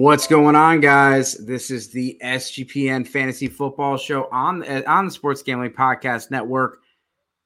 [0.00, 1.34] What's going on, guys?
[1.34, 6.80] This is the SGPN Fantasy Football Show on on the Sports Gambling Podcast Network,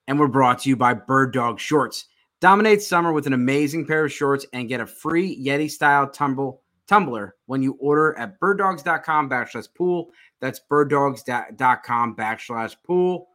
[0.06, 2.04] and we're brought to you by Bird Dog Shorts.
[2.40, 6.62] Dominate summer with an amazing pair of shorts and get a free Yeti style tumble
[6.86, 10.10] tumbler when you order at birddogs.com backslash pool.
[10.40, 13.30] That's birddogs.com backslash pool.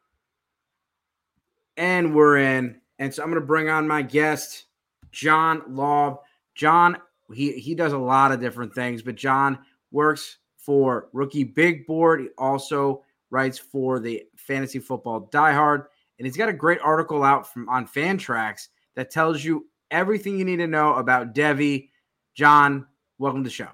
[1.75, 2.79] And we're in.
[2.99, 4.67] And so I'm going to bring on my guest,
[5.11, 6.19] John Laub.
[6.55, 6.97] John,
[7.33, 9.59] he, he does a lot of different things, but John
[9.91, 12.21] works for Rookie Big Board.
[12.21, 15.85] He also writes for the Fantasy Football Diehard.
[16.17, 20.45] And he's got a great article out from on Fantrax that tells you everything you
[20.45, 21.89] need to know about Devy.
[22.35, 22.85] John,
[23.17, 23.69] welcome to the show.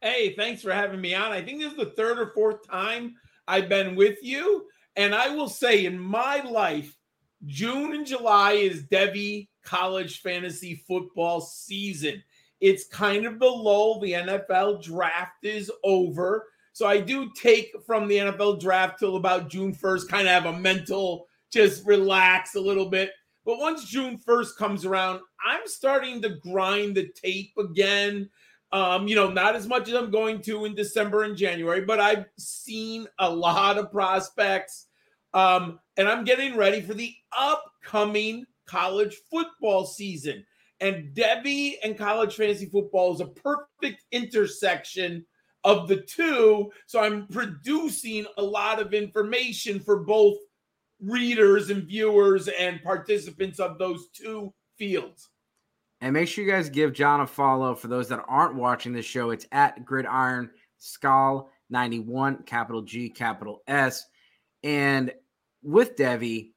[0.00, 1.32] Hey, thanks for having me on.
[1.32, 3.14] I think this is the third or fourth time
[3.46, 4.66] I've been with you.
[4.96, 6.96] And I will say, in my life,
[7.46, 12.22] June and July is Devy college fantasy football season.
[12.60, 14.00] It's kind of the lull.
[14.00, 16.46] The NFL draft is over.
[16.72, 20.46] So I do take from the NFL draft till about June 1st, kind of have
[20.46, 23.10] a mental, just relax a little bit.
[23.44, 28.28] But once June 1st comes around, I'm starting to grind the tape again.
[28.70, 31.98] Um, you know, not as much as I'm going to in December and January, but
[31.98, 34.86] I've seen a lot of prospects.
[35.32, 40.44] Um, and I'm getting ready for the upcoming college football season.
[40.80, 45.26] And Devy and college fantasy football is a perfect intersection
[45.64, 46.70] of the two.
[46.86, 50.36] So I'm producing a lot of information for both
[51.00, 55.28] readers and viewers and participants of those two fields.
[56.00, 59.02] And make sure you guys give John a follow for those that aren't watching the
[59.02, 59.30] show.
[59.30, 64.06] It's at Gridiron Skull 91, capital G, capital S.
[64.62, 65.12] And
[65.62, 66.52] with Devy,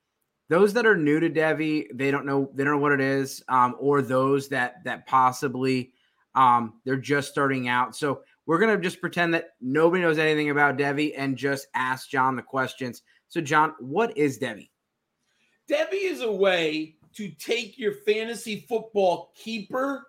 [0.51, 3.41] those that are new to Devy, they don't know they don't know what it is,
[3.47, 5.94] um, or those that that possibly
[6.35, 7.95] um, they're just starting out.
[7.95, 12.35] So we're gonna just pretend that nobody knows anything about Devy and just ask John
[12.35, 13.03] the questions.
[13.29, 14.69] So John, what is Devy?
[15.69, 20.07] Devy is a way to take your fantasy football keeper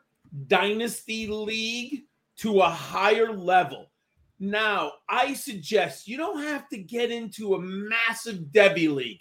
[0.49, 2.03] dynasty league
[2.39, 3.93] to a higher level.
[4.41, 9.21] Now, I suggest you don't have to get into a massive Devy league.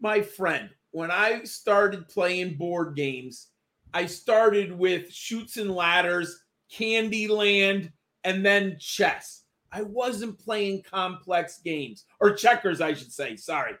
[0.00, 3.48] My friend, when I started playing board games,
[3.94, 6.42] I started with Chutes and Ladders,
[6.72, 7.90] Candyland,
[8.24, 9.44] and then chess.
[9.72, 13.36] I wasn't playing complex games or checkers, I should say.
[13.36, 13.74] Sorry.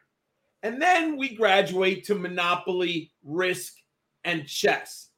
[0.62, 3.74] And then we graduate to Monopoly, Risk,
[4.24, 5.10] and chess.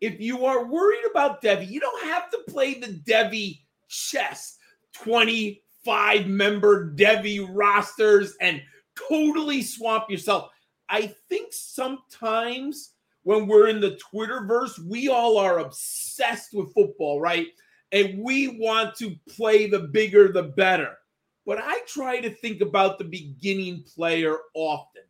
[0.00, 4.58] If you are worried about Devy, you don't have to play the Devy chess
[4.94, 8.62] 25 member Devy rosters and
[9.08, 10.50] totally swamp yourself.
[10.88, 12.92] I think sometimes
[13.22, 17.48] when we're in the Twitterverse, we all are obsessed with football, right?
[17.92, 20.96] And we want to play the bigger, the better.
[21.44, 25.02] But I try to think about the beginning player often.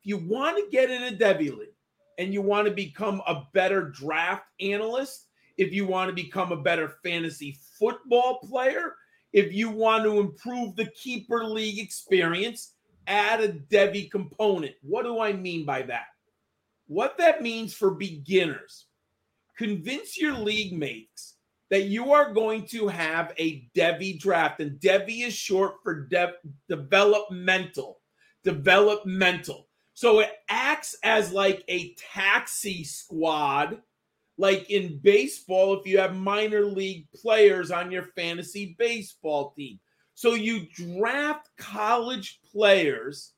[0.00, 1.68] If you want to get in a Devy League
[2.18, 5.26] and you want to become a better draft analyst,
[5.58, 8.96] if you want to become a better fantasy football player,
[9.32, 12.71] if you want to improve the keeper league experience,
[13.06, 14.74] add a Devy component.
[14.82, 16.06] What do I mean by that?
[16.86, 18.86] What that means for beginners,
[19.56, 21.36] convince your league mates
[21.70, 24.60] that you are going to have a Devy draft.
[24.60, 26.34] And Devy is short for de-
[26.68, 28.00] developmental.
[28.44, 29.68] Developmental.
[29.94, 33.80] So it acts as like a taxi squad,
[34.36, 39.80] like in baseball, if you have minor league players on your fantasy baseball team.
[40.14, 43.32] So you draft college players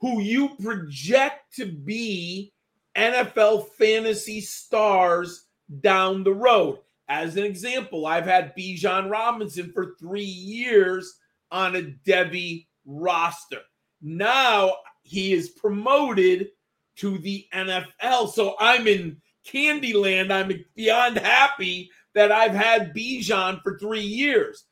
[0.00, 2.52] who you project to be
[2.96, 5.46] NFL fantasy stars
[5.80, 6.78] down the road.
[7.08, 11.14] As an example, I've had Bijan Robinson for three years
[11.50, 13.60] on a Devy roster.
[14.02, 16.48] Now he is promoted
[16.96, 18.30] to the NFL.
[18.32, 20.30] So I'm in Candyland.
[20.30, 24.64] I'm beyond happy that I've had Bijan for three years.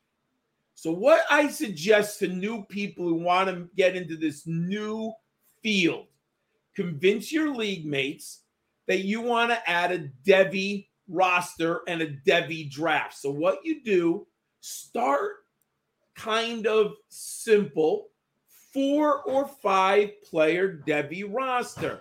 [0.82, 5.12] So, what I suggest to new people who want to get into this new
[5.62, 6.06] field,
[6.74, 8.40] convince your league mates
[8.88, 13.16] that you want to add a Devy roster and a Devy draft.
[13.16, 14.26] So, what you do,
[14.58, 15.44] start
[16.16, 18.08] kind of simple
[18.74, 22.00] four or five player Devy roster.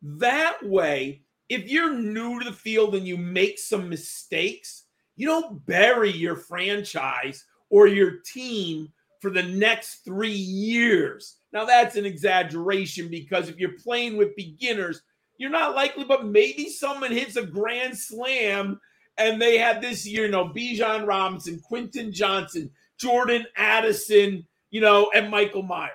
[0.00, 4.84] That way, if you're new to the field and you make some mistakes,
[5.14, 7.44] you don't bury your franchise
[7.74, 8.88] or your team
[9.20, 11.38] for the next three years.
[11.52, 15.02] Now, that's an exaggeration because if you're playing with beginners,
[15.38, 18.80] you're not likely, but maybe someone hits a grand slam
[19.18, 25.10] and they have this year, you know, Bijan Robinson, Quentin Johnston, Jordan Addison, you know,
[25.12, 25.88] and Michael Mayer.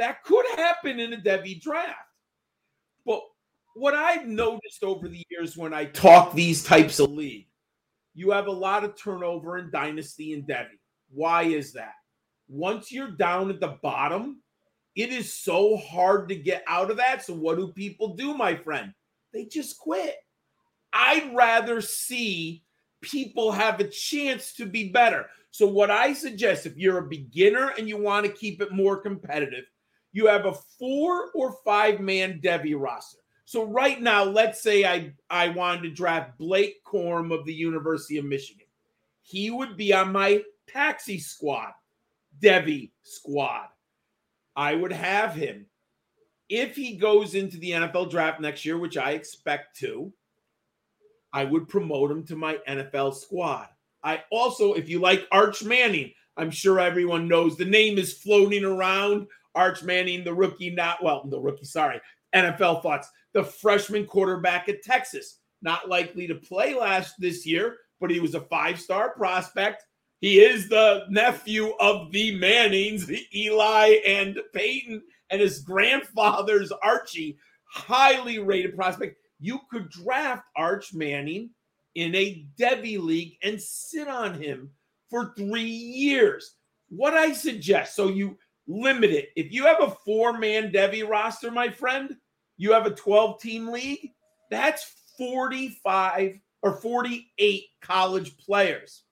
[0.00, 1.94] That could happen in a Devy draft.
[3.06, 3.20] But
[3.76, 7.46] what I've noticed over the years when I talk these types of league,
[8.14, 10.77] you have a lot of turnover in Dynasty and Devy.
[11.10, 11.94] Why is that?
[12.48, 14.40] Once you're down at the bottom,
[14.94, 17.24] it is so hard to get out of that.
[17.24, 18.92] So, what do people do, my friend?
[19.32, 20.16] They just quit.
[20.92, 22.64] I'd rather see
[23.00, 25.26] people have a chance to be better.
[25.50, 28.96] So, what I suggest if you're a beginner and you want to keep it more
[28.96, 29.64] competitive,
[30.12, 33.18] you have a four or five man Devy roster.
[33.44, 38.18] So, right now, let's say I, I wanted to draft Blake Corum of the University
[38.18, 38.66] of Michigan.
[39.22, 41.72] He would be on my taxi squad,
[42.40, 43.68] Devy squad.
[44.56, 45.66] I would have him.
[46.48, 50.12] If he goes into the NFL draft next year, which I expect to,
[51.32, 53.68] I would promote him to my NFL squad.
[54.02, 58.64] I also, if you like Arch Manning, I'm sure everyone knows the name is floating
[58.64, 59.26] around.
[59.54, 62.00] Arch Manning, the rookie, not well, the rookie, sorry,
[62.34, 63.08] NFL thoughts.
[63.34, 68.34] The freshman quarterback at Texas, not likely to play last this year, but he was
[68.34, 69.84] a five star prospect.
[70.20, 78.38] He is the nephew of the Mannings, Eli and Peyton, and his grandfather's Archie, highly
[78.38, 81.50] rated prospect you could draft Arch Manning
[81.94, 84.70] in a Devy league and sit on him
[85.10, 86.54] for three years.
[86.88, 88.36] What I suggest, so you
[88.66, 89.30] limit it.
[89.36, 92.16] If you have a four man Devy roster, my friend,
[92.56, 94.12] you have a 12 team league,
[94.50, 99.04] that's 45 or 48 college players.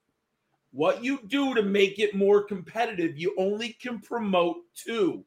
[0.71, 5.23] What you do to make it more competitive, you only can promote two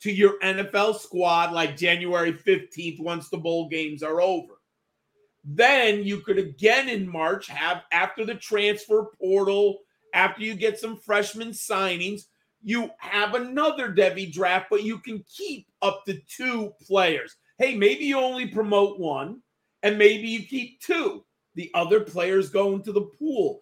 [0.00, 4.60] to your NFL squad like January 15th once the bowl games are over.
[5.44, 9.80] Then you could again in March have, after the transfer portal,
[10.14, 12.22] after you get some freshman signings,
[12.62, 17.36] you have another Devy draft, but you can keep up to two players.
[17.58, 19.42] Hey, maybe you only promote one,
[19.82, 21.24] and maybe you keep two.
[21.56, 23.60] The other players go into the pool.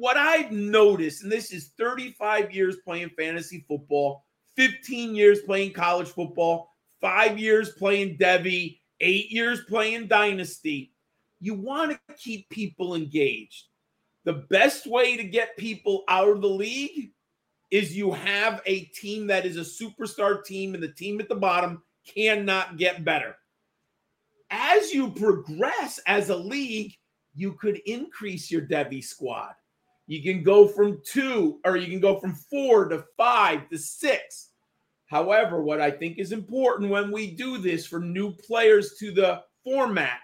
[0.00, 4.24] What I've noticed, and this is 35 years playing fantasy football,
[4.56, 6.70] 15 years playing college football,
[7.02, 10.94] five years playing Devy, eight years playing Dynasty.
[11.38, 13.66] You want to keep people engaged.
[14.24, 17.10] The best way to get people out of the league
[17.70, 21.34] is you have a team that is a superstar team, and the team at the
[21.34, 23.36] bottom cannot get better.
[24.50, 26.94] As you progress as a league,
[27.34, 29.52] you could increase your Devy squad.
[30.10, 34.48] You can go from two, or you can go from four to five to six.
[35.06, 39.44] However, what I think is important when we do this for new players to the
[39.62, 40.18] format,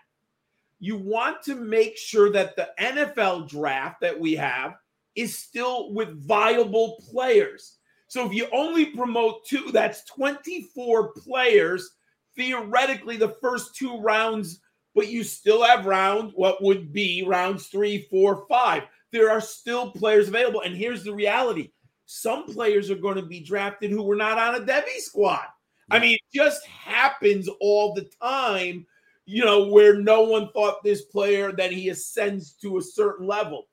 [0.81, 4.75] you want to make sure that the NFL draft that we have
[5.15, 7.77] is still with viable players.
[8.09, 11.93] So if you only promote two, that's 24 players.
[12.35, 14.61] Theoretically, the first two rounds,
[14.97, 19.91] but you still have round what would be rounds three, four, five there are still
[19.91, 20.62] players available.
[20.62, 21.71] And here's the reality
[22.07, 25.47] some players are going to be drafted who were not on a Devy squad.
[25.90, 28.87] I mean, it just happens all the time,
[29.25, 33.66] you know, where no one thought this player that he ascends to a certain level.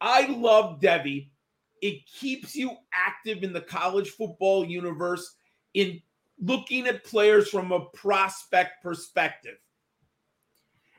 [0.00, 1.28] I love Devy.
[1.80, 5.36] It keeps you active in the college football universe
[5.74, 6.00] in
[6.38, 9.56] looking at players from a prospect perspective.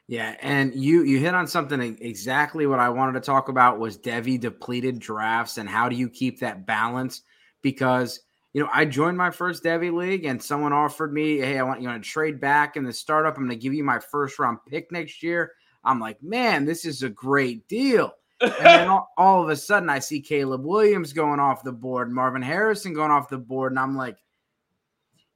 [0.07, 3.97] Yeah, and you you hit on something exactly what I wanted to talk about was
[3.97, 7.23] Devy depleted drafts and how do you keep that balance?
[7.61, 8.21] Because
[8.53, 11.81] you know, I joined my first Devy league and someone offered me, hey, I want
[11.81, 13.35] you want to trade back in the startup.
[13.35, 15.51] I'm going to give you my first round pick next year.
[15.83, 18.13] I'm like, man, this is a great deal.
[18.41, 22.11] and then all, all, of a sudden, I see Caleb Williams going off the board,
[22.11, 24.17] Marvin Harrison going off the board, and I'm like,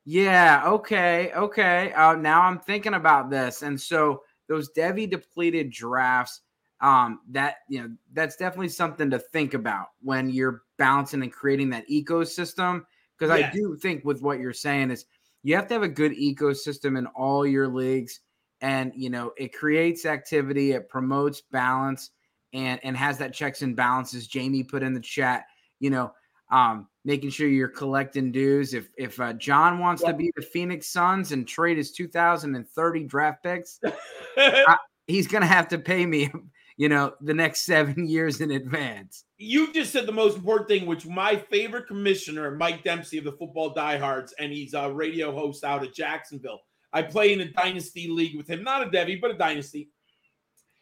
[0.05, 1.93] yeah, okay, okay.
[1.93, 6.41] Uh, now I'm thinking about this, and so those Devy depleted drafts,
[6.81, 11.69] um, that you know, that's definitely something to think about when you're balancing and creating
[11.69, 12.83] that ecosystem.
[13.17, 13.49] Because yes.
[13.49, 15.05] I do think with what you're saying is
[15.43, 18.19] you have to have a good ecosystem in all your leagues,
[18.59, 22.11] and you know, it creates activity, it promotes balance,
[22.51, 24.27] and and has that checks and balances.
[24.27, 25.45] Jamie put in the chat,
[25.79, 26.11] you know,
[26.51, 28.73] um, making sure you're collecting dues.
[28.73, 33.43] If if uh, John wants to be the Phoenix Suns and trade his 2030 draft
[33.43, 33.79] picks,
[34.37, 34.77] I,
[35.07, 36.31] he's gonna have to pay me,
[36.77, 39.25] you know, the next seven years in advance.
[39.37, 43.33] You just said the most important thing, which my favorite commissioner, Mike Dempsey of the
[43.33, 46.59] Football Diehards, and he's a radio host out of Jacksonville.
[46.93, 49.89] I play in a dynasty league with him, not a Devy, but a dynasty.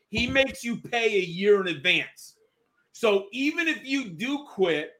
[0.09, 2.35] he makes you pay a year in advance.
[2.93, 4.91] So even if you do quit,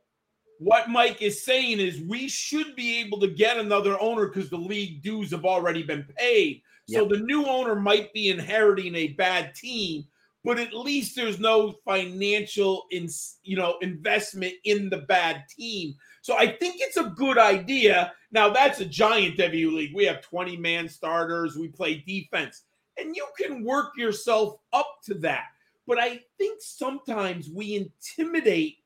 [0.60, 4.58] what Mike is saying is we should be able to get another owner because the
[4.58, 6.62] league dues have already been paid.
[6.88, 7.10] So yep.
[7.10, 10.06] the new owner might be inheriting a bad team,
[10.44, 13.08] but at least there's no financial in,
[13.44, 15.96] you know investment in the bad team.
[16.22, 18.14] So I think it's a good idea.
[18.32, 19.96] Now that's a giant W league.
[19.96, 21.56] We have 20 man starters.
[21.56, 22.64] We play defense,
[22.98, 25.46] and you can work yourself up to that.
[25.88, 28.79] But I think sometimes we intimidate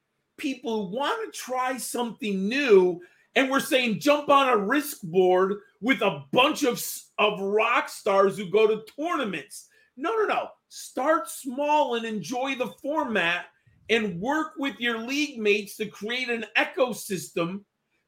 [0.43, 3.01] people who want to try something new
[3.35, 6.85] and we're saying jump on a risk board with a bunch of
[7.17, 9.69] of rock stars who go to tournaments.
[9.95, 10.49] No no no.
[10.67, 13.45] Start small and enjoy the format
[13.89, 17.61] and work with your league mates to create an ecosystem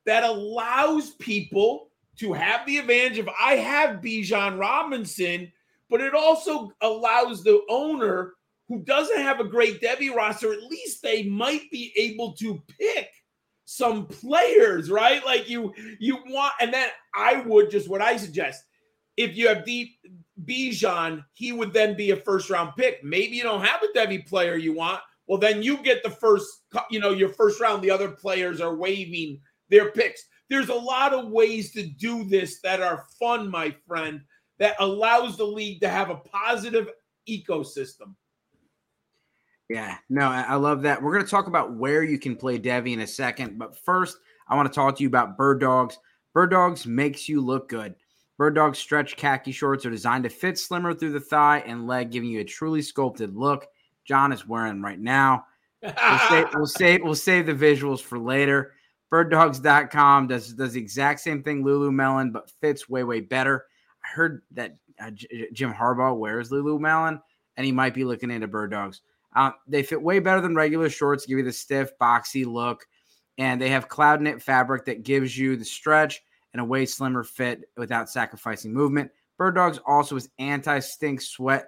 [0.06, 5.52] that allows people to have the advantage of I have Bijan Robinson,
[5.90, 8.34] but it also allows the owner
[8.68, 13.10] who doesn't have a great Devy roster, at least they might be able to pick
[13.66, 15.24] some players, right?
[15.26, 18.64] Like you, you want, and then I would just what I suggest.
[19.18, 19.98] If you have deep
[20.44, 23.04] Bijan, he would then be a first round pick.
[23.04, 25.02] Maybe you don't have a Devy player you want.
[25.28, 26.48] Well, then you get the first,
[26.92, 27.82] you know, your first round.
[27.82, 30.24] The other players are waiving their picks.
[30.50, 34.22] There's a lot of ways to do this that are fun, my friend,
[34.60, 36.90] that allows the league to have a positive
[37.28, 38.14] ecosystem.
[39.70, 41.02] Yeah, no, I love that.
[41.02, 44.18] We're going to talk about where you can play Devy in a second, but first,
[44.48, 45.98] I want to talk to you about Bird Dogs.
[46.34, 47.96] Bird Dogs makes you look good.
[48.38, 52.12] Bird Dogs stretch khaki shorts are designed to fit slimmer through the thigh and leg,
[52.12, 53.68] giving you a truly sculpted look.
[54.04, 55.46] John is wearing right now.
[55.82, 58.74] We'll save, we'll save, we'll save the visuals for later.
[59.12, 63.66] Birddogs.com does does the exact same thing Lululemon, but fits way way better.
[64.04, 67.22] I heard that uh, J- Jim Harbaugh wears Lululemon,
[67.56, 69.02] and he might be looking into Bird Dogs.
[69.36, 72.88] Uh, they fit way better than regular shorts, give you the stiff, boxy look.
[73.38, 76.24] And they have cloud knit fabric that gives you the stretch
[76.54, 79.12] and a way slimmer fit without sacrificing movement.
[79.38, 81.68] Bird Dogs also is anti stink sweat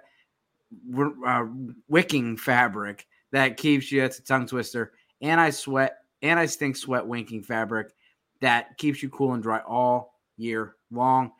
[1.26, 1.44] uh,
[1.88, 7.42] wicking fabric that keeps you, that's a tongue twister, anti sweat, anti stink sweat winking
[7.42, 7.92] fabric
[8.40, 11.32] that keeps you cool and dry all year long.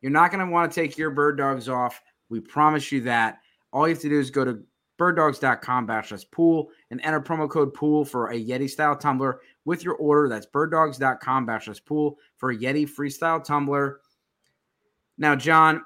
[0.00, 2.00] You're not going to want to take your bird dogs off.
[2.28, 3.38] We promise you that.
[3.72, 4.62] All you have to do is go to
[4.98, 9.94] birddogs.com backslash pool and enter promo code pool for a Yeti style tumbler with your
[9.94, 10.28] order.
[10.28, 14.00] That's birddogs.com backslash pool for a Yeti freestyle tumbler.
[15.18, 15.82] Now, John,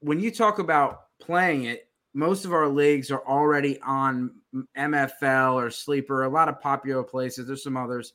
[0.00, 4.32] when you talk about playing it, most of our leagues are already on
[4.76, 7.46] MFL or Sleeper, a lot of popular places.
[7.46, 8.14] There's some others.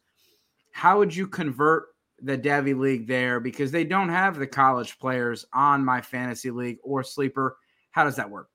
[0.71, 1.85] How would you convert
[2.21, 3.39] the Devy League there?
[3.39, 7.57] Because they don't have the college players on my fantasy league or Sleeper.
[7.91, 8.49] How does that work?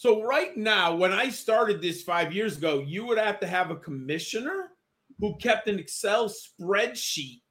[0.00, 3.70] So right now, when I started this five years ago, you would have to have
[3.70, 4.70] a commissioner
[5.18, 7.42] who kept an Excel spreadsheet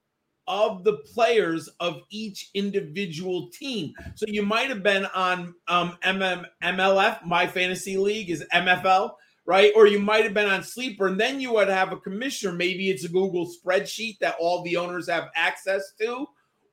[0.47, 3.93] of the players of each individual team.
[4.15, 9.11] So you might have been on um, MM, MLF, My Fantasy League is MFL,
[9.45, 9.71] right?
[9.75, 12.51] Or you might have been on Sleeper, and then you would have a commissioner.
[12.51, 16.25] Maybe it's a Google spreadsheet that all the owners have access to,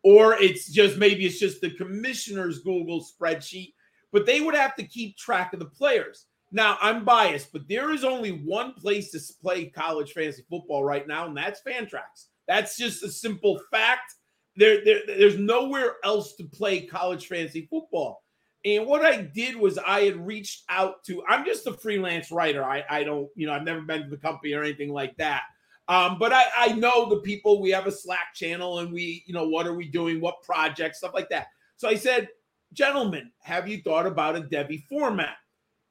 [0.03, 3.75] or it's just maybe it's just the commissioner's Google spreadsheet
[4.17, 6.25] but they would have to keep track of the players.
[6.51, 11.07] Now, I'm biased, but there is only one place to play college fantasy football right
[11.07, 12.29] now, and that's Fantrax.
[12.49, 14.15] That's just a simple fact.
[14.57, 18.23] There, there, there's nowhere else to play college fantasy football.
[18.65, 22.65] And what I did was I had reached out to, I'm just a freelance writer.
[22.65, 25.43] I, I don't, you know, I've never been to the company or anything like that.
[25.89, 29.35] Um, but I, I know the people, we have a Slack channel and we, you
[29.35, 30.23] know, what are we doing?
[30.23, 31.49] What projects, stuff like that.
[31.77, 32.31] So I said,
[32.77, 35.37] gentlemen, have you thought about a Devy format?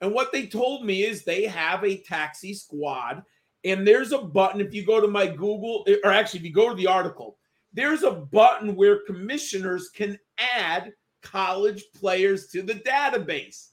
[0.01, 3.23] And what they told me is they have a taxi squad,
[3.63, 4.61] and there's a button.
[4.61, 7.37] If you go to my Google, or actually, if you go to the article,
[7.73, 13.69] there's a button where commissioners can add college players to the database.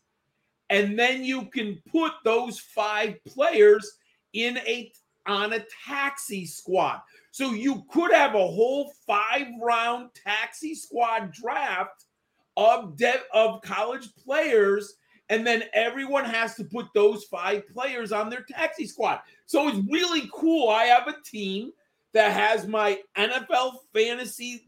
[0.70, 3.98] And then you can put those five players
[4.32, 4.90] in a
[5.26, 7.00] on a taxi squad.
[7.30, 12.06] So you could have a whole five round taxi squad draft
[12.56, 14.94] of de- of college players
[15.28, 19.20] and then everyone has to put those five players on their taxi squad.
[19.46, 20.68] So it's really cool.
[20.68, 21.72] I have a team
[22.12, 24.66] that has my NFL fantasy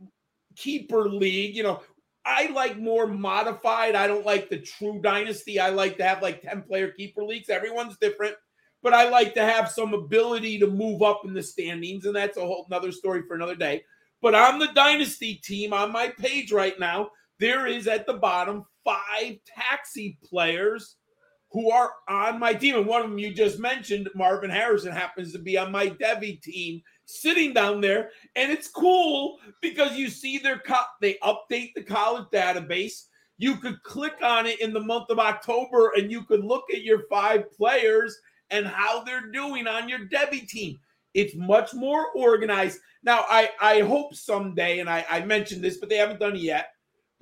[0.57, 1.55] keeper league.
[1.55, 1.83] You know,
[2.25, 3.95] I like more modified.
[3.95, 5.61] I don't like the true dynasty.
[5.61, 7.51] I like to have like 10 player keeper leagues.
[7.51, 8.35] Everyone's different,
[8.83, 12.07] but I like to have some ability to move up in the standings.
[12.07, 13.85] And that's a whole another story for another day.
[14.23, 18.65] But on the dynasty team on my page right now, there is at the bottom
[18.85, 20.97] five taxi players
[21.55, 22.77] who are on my team.
[22.77, 26.43] And one of them you just mentioned, Marvin Harrison, happens to be on my Devy
[26.43, 28.11] team, sitting down there.
[28.35, 33.05] And it's cool because you see their co- they update the college database.
[33.39, 36.83] You could click on it in the month of October and you could look at
[36.83, 38.19] your five players
[38.51, 40.79] and how they're doing on your Devy team.
[41.15, 42.81] It's much more organized.
[43.05, 46.43] Now, I, I hope someday, and I, I mentioned this, but they haven't done it
[46.43, 46.67] yet.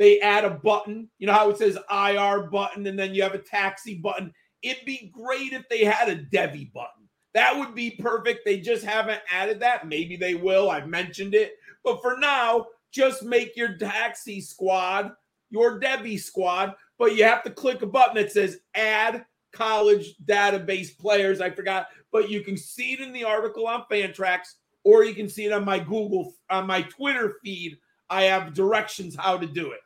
[0.03, 1.09] They add a button.
[1.19, 4.35] You know how it says IR button and then you have a taxi button?
[4.61, 7.09] It'd be great if they had a Devy button.
[7.35, 8.41] That would be perfect.
[8.45, 9.87] They just haven't added that.
[9.87, 10.71] Maybe they will.
[10.71, 11.53] I've mentioned it.
[11.85, 15.13] But for now, just make your taxi squad
[15.53, 16.75] your Devy squad.
[16.99, 21.41] But you have to click a button that says add college database players.
[21.41, 25.29] I forgot, but you can see it in the article on Fantrax, or you can
[25.29, 27.79] see it on my Google, on my Twitter feed.
[28.11, 29.81] I have directions how to do it.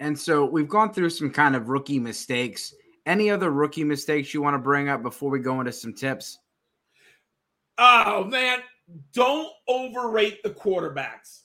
[0.00, 2.74] And so we've gone through some kind of rookie mistakes.
[3.06, 6.38] Any other rookie mistakes you want to bring up before we go into some tips?
[7.78, 8.60] Oh, man.
[9.12, 11.42] Don't overrate the quarterbacks.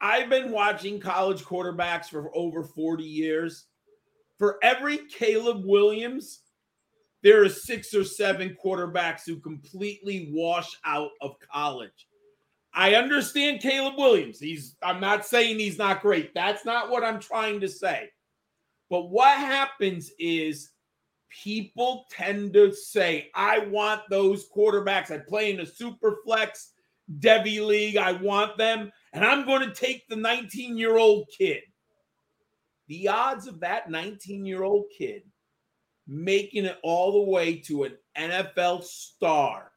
[0.00, 3.66] I've been watching college quarterbacks for over 40 years.
[4.38, 6.42] For every Caleb Williams,
[7.22, 12.06] there are six or seven quarterbacks who completely wash out of college.
[12.76, 14.38] I understand Caleb Williams.
[14.38, 16.34] He's I'm not saying he's not great.
[16.34, 18.10] That's not what I'm trying to say.
[18.90, 20.70] But what happens is
[21.42, 25.10] people tend to say, I want those quarterbacks.
[25.10, 26.74] I play in a super flex
[27.18, 27.96] Devy league.
[27.96, 28.92] I want them.
[29.14, 31.62] And I'm going to take the 19 year old kid.
[32.88, 35.22] The odds of that 19 year old kid
[36.06, 39.72] making it all the way to an NFL star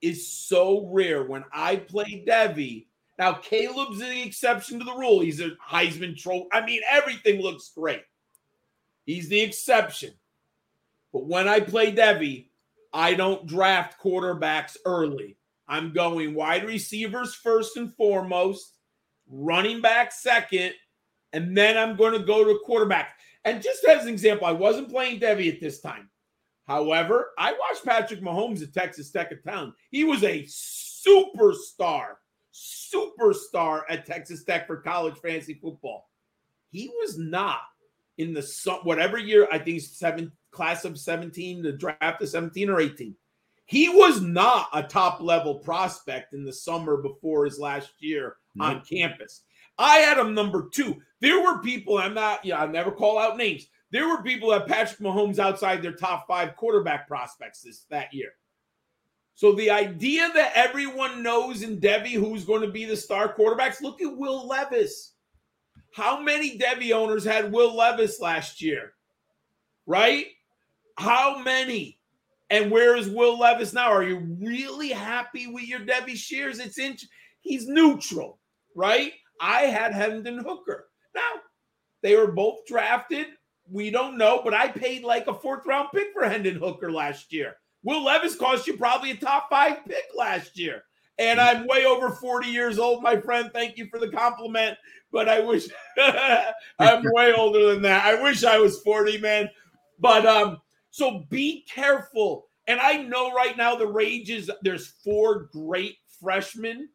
[0.00, 1.24] is so rare.
[1.24, 2.86] When I play Devy,
[3.18, 5.20] now Caleb's the exception to the rule.
[5.20, 6.48] He's a Heisman trophy.
[6.52, 8.02] I mean, everything looks great.
[9.04, 10.12] He's the exception.
[11.12, 12.48] But when I play Devy,
[12.92, 15.36] I don't draft quarterbacks early.
[15.66, 18.74] I'm going wide receivers first and foremost,
[19.28, 20.72] running back second,
[21.32, 23.16] and then I'm going to go to quarterback.
[23.44, 26.08] And just as an example, I wasn't playing Devy at this time.
[26.68, 29.72] However, I watched Patrick Mahomes at Texas Tech at town.
[29.90, 32.16] He was a superstar,
[32.54, 36.10] superstar at Texas Tech for college fantasy football.
[36.70, 37.60] He was not
[38.18, 42.80] in the whatever year, I think seven class of 17, the draft of 17 or
[42.80, 43.16] 18.
[43.64, 48.82] He was not a top level prospect in the summer before his last year on
[48.82, 49.42] campus.
[49.78, 51.00] I had him number two.
[51.20, 53.68] There were people, I'm not, yeah, I never call out names.
[53.90, 58.30] There were people that Patrick Mahomes outside their top five quarterback prospects this that year.
[59.34, 63.80] So the idea that everyone knows in Devy who's going to be the star quarterbacks,
[63.80, 65.14] look at Will Levis.
[65.94, 68.94] How many Devy owners had Will Levis last year?
[69.86, 70.26] Right?
[70.96, 71.98] How many?
[72.50, 73.90] And where is Will Levis now?
[73.90, 76.58] Are you really happy with your Devy Shears?
[76.58, 76.96] It's in
[77.40, 78.40] he's neutral,
[78.74, 79.12] right?
[79.40, 80.88] I had Hendon Hooker.
[81.14, 81.42] Now,
[82.02, 83.26] they were both drafted.
[83.70, 87.32] We don't know, but I paid like a fourth round pick for Hendon Hooker last
[87.32, 87.56] year.
[87.82, 90.82] Will Levis cost you probably a top five pick last year.
[91.18, 93.50] And I'm way over 40 years old, my friend.
[93.52, 94.78] Thank you for the compliment.
[95.10, 95.66] But I wish
[96.78, 98.04] I'm way older than that.
[98.04, 99.50] I wish I was 40, man.
[99.98, 100.58] But um,
[100.90, 102.48] so be careful.
[102.66, 106.88] And I know right now the rage is there's four great freshmen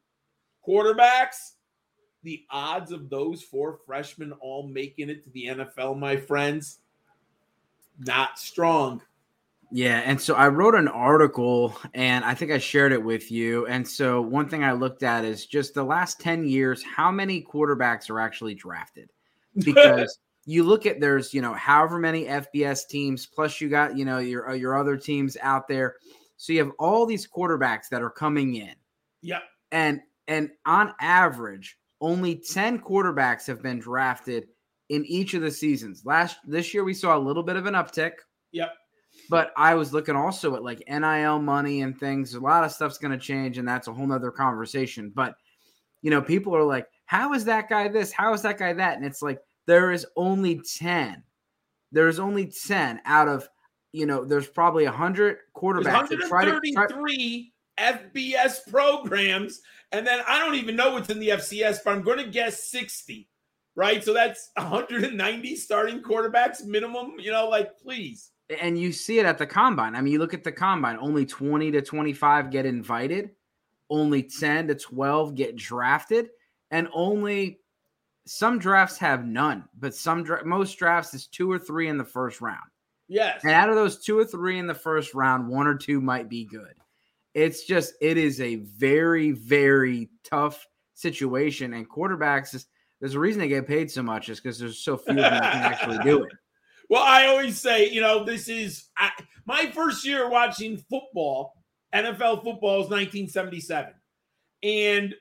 [0.66, 1.53] quarterbacks.
[2.24, 6.80] The odds of those four freshmen all making it to the NFL, my friends,
[8.00, 9.02] not strong.
[9.72, 13.66] Yeah, and so I wrote an article and I think I shared it with you.
[13.66, 17.44] And so one thing I looked at is just the last 10 years, how many
[17.44, 19.10] quarterbacks are actually drafted?
[19.64, 24.04] Because you look at there's you know however many FBS teams plus you got you
[24.06, 25.96] know your uh, your other teams out there,
[26.38, 28.74] so you have all these quarterbacks that are coming in.
[29.22, 29.44] Yep.
[29.72, 34.50] and and on average, only ten quarterbacks have been drafted
[34.90, 36.04] in each of the seasons.
[36.06, 38.12] Last this year we saw a little bit of an uptick.
[38.52, 38.74] Yep.
[39.30, 42.34] But I was looking also at like NIL money and things.
[42.34, 45.12] A lot of stuff's going to change, and that's a whole nother conversation.
[45.16, 45.36] But
[46.02, 48.12] you know, people are like, "How is that guy this?
[48.12, 51.24] How is that guy that?" And it's like there is only 10.
[51.94, 53.48] There's only 10 out of,
[53.94, 56.10] you know, there's probably 100 quarterbacks.
[56.10, 59.62] There's 133 FBS programs.
[59.92, 62.64] And then I don't even know what's in the FCS, but I'm going to guess
[62.70, 63.28] 60,
[63.76, 64.04] right?
[64.04, 68.32] So that's 190 starting quarterbacks minimum, you know, like please.
[68.60, 69.96] And you see it at the combine.
[69.96, 73.32] I mean, you look at the combine, only 20 to 25 get invited,
[73.90, 76.30] only 10 to 12 get drafted,
[76.72, 77.60] and only
[78.26, 82.06] some drafts have none, but some dra- most drafts is two or three in the
[82.06, 82.60] first round.
[83.08, 83.42] Yes.
[83.44, 86.30] And out of those two or three in the first round, one or two might
[86.30, 86.74] be good.
[87.34, 91.74] It's just, it is a very, very tough situation.
[91.74, 92.68] And quarterbacks, is,
[93.00, 95.32] there's a reason they get paid so much, is because there's so few of them
[95.32, 96.32] that can actually do it.
[96.90, 99.10] Well, I always say, you know, this is I,
[99.46, 101.54] my first year watching football,
[101.96, 103.94] NFL football is 1977.
[104.64, 105.16] And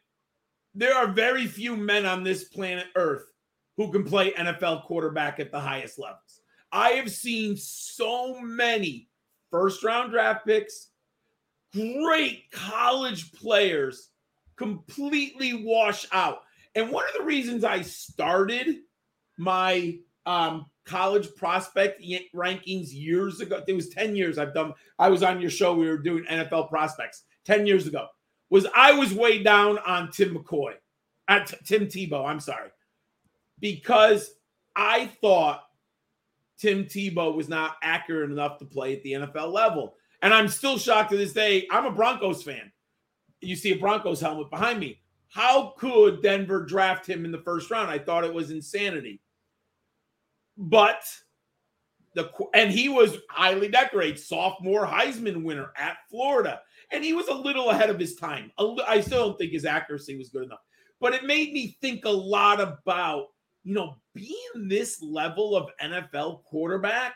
[0.74, 3.24] there are very few men on this planet Earth
[3.76, 6.40] who can play NFL quarterback at the highest levels.
[6.70, 9.08] I have seen so many
[9.50, 10.88] first round draft picks,
[11.72, 14.10] great college players
[14.56, 16.42] completely wash out.
[16.74, 18.76] And one of the reasons I started
[19.38, 22.02] my um, college prospect
[22.34, 25.88] rankings years ago, it was 10 years I've done, I was on your show, we
[25.88, 28.06] were doing NFL prospects 10 years ago,
[28.50, 30.74] was I was way down on Tim McCoy,
[31.28, 32.70] at Tim Tebow, I'm sorry,
[33.60, 34.30] because
[34.74, 35.64] I thought
[36.58, 39.94] Tim Tebow was not accurate enough to play at the NFL level.
[40.22, 41.66] And I'm still shocked to this day.
[41.70, 42.72] I'm a Broncos fan.
[43.40, 45.00] You see a Broncos helmet behind me.
[45.28, 47.90] How could Denver draft him in the first round?
[47.90, 49.20] I thought it was insanity.
[50.56, 51.02] But
[52.14, 56.60] the and he was highly decorated, sophomore Heisman winner at Florida,
[56.92, 58.52] and he was a little ahead of his time.
[58.58, 60.60] I still don't think his accuracy was good enough,
[61.00, 63.28] but it made me think a lot about
[63.64, 67.14] you know, being this level of NFL quarterback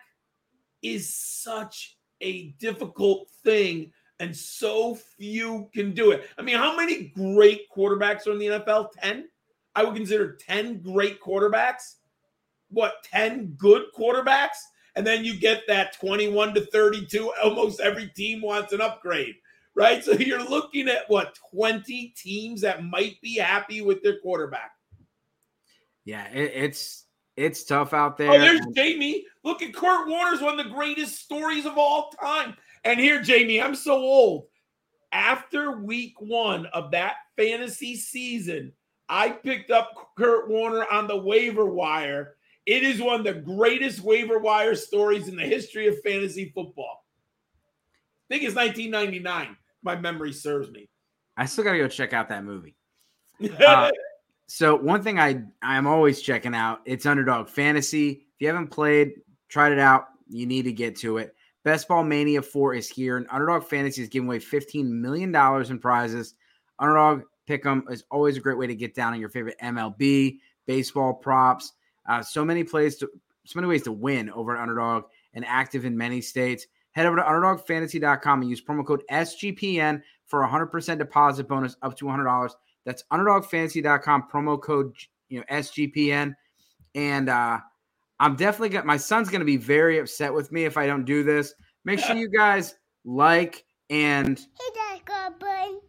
[0.82, 6.29] is such a difficult thing, and so few can do it.
[6.38, 8.88] I mean, how many great quarterbacks are in the NFL?
[9.02, 9.29] 10?
[9.74, 11.96] I would consider 10 great quarterbacks.
[12.70, 14.57] What, 10 good quarterbacks?
[14.96, 17.33] And then you get that 21 to 32.
[17.44, 19.35] Almost every team wants an upgrade,
[19.74, 20.02] right?
[20.02, 24.72] So you're looking at what, 20 teams that might be happy with their quarterback.
[26.07, 27.05] Yeah, it, it's
[27.37, 28.31] it's tough out there.
[28.31, 29.25] Oh, there's Jamie.
[29.44, 32.57] Look at Kurt Warner's one of the greatest stories of all time.
[32.85, 34.46] And here, Jamie, I'm so old.
[35.12, 38.72] After week one of that fantasy season,
[39.09, 42.37] I picked up Kurt Warner on the waiver wire.
[42.64, 47.05] It is one of the greatest waiver wire stories in the history of fantasy football.
[48.29, 49.57] I think it's 1999.
[49.83, 50.88] My memory serves me.
[51.37, 52.75] I still got to go check out that movie.
[53.66, 53.90] Uh,
[54.46, 58.11] so one thing I I'm always checking out it's Underdog Fantasy.
[58.11, 59.12] If you haven't played,
[59.48, 61.35] tried it out, you need to get to it.
[61.64, 65.78] Best Ball Mania 4 is here, and Underdog Fantasy is giving away $15 million in
[65.80, 66.35] prizes.
[66.78, 71.14] Underdog Pick'em is always a great way to get down on your favorite MLB, baseball
[71.14, 71.72] props.
[72.09, 73.11] Uh, so many plays to
[73.44, 75.04] so many ways to win over at Underdog
[75.35, 76.66] and active in many states.
[76.92, 81.96] Head over to underdogfantasy.com and use promo code SGPN for a 100% deposit bonus up
[81.98, 82.50] to $100.
[82.87, 84.94] That's underdogfantasy.com promo code
[85.29, 86.35] you know SGPN.
[86.94, 87.59] And uh
[88.18, 91.22] I'm definitely got my son's gonna be very upset with me if I don't do
[91.22, 91.53] this.
[91.85, 94.75] Make sure you guys like and hit
[95.07, 95.81] that button.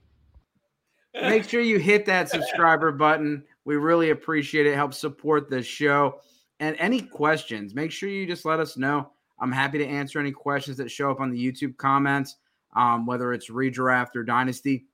[1.13, 3.43] Make sure you hit that subscriber button.
[3.65, 4.75] We really appreciate it.
[4.75, 6.19] Help support the show.
[6.59, 9.11] And any questions, make sure you just let us know.
[9.39, 12.37] I'm happy to answer any questions that show up on the YouTube comments,
[12.75, 14.85] um, whether it's redraft or dynasty.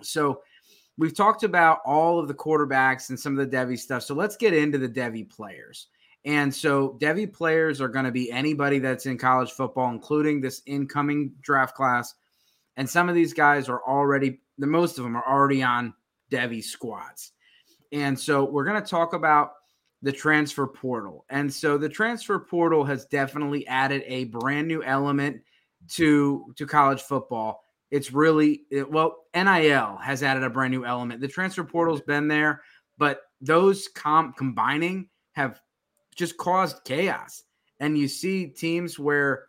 [0.00, 0.40] So
[0.98, 4.02] we've talked about all of the quarterbacks and some of the Devy stuff.
[4.02, 5.86] So let's get into the Devy players.
[6.24, 10.60] And so Devy players are going to be anybody that's in college football, including this
[10.66, 12.14] incoming draft class.
[12.76, 15.94] And some of these guys are already, the most of them are already on
[16.30, 17.32] Devy squads.
[17.92, 19.52] And so we're going to talk about
[20.02, 21.24] the transfer portal.
[21.30, 25.42] And so the transfer portal has definitely added a brand new element
[25.90, 31.20] to to college football it's really it, well nil has added a brand new element.
[31.20, 32.62] The transfer portal's been there
[32.98, 35.60] but those com- combining have
[36.16, 37.44] just caused chaos.
[37.78, 39.44] And you see teams where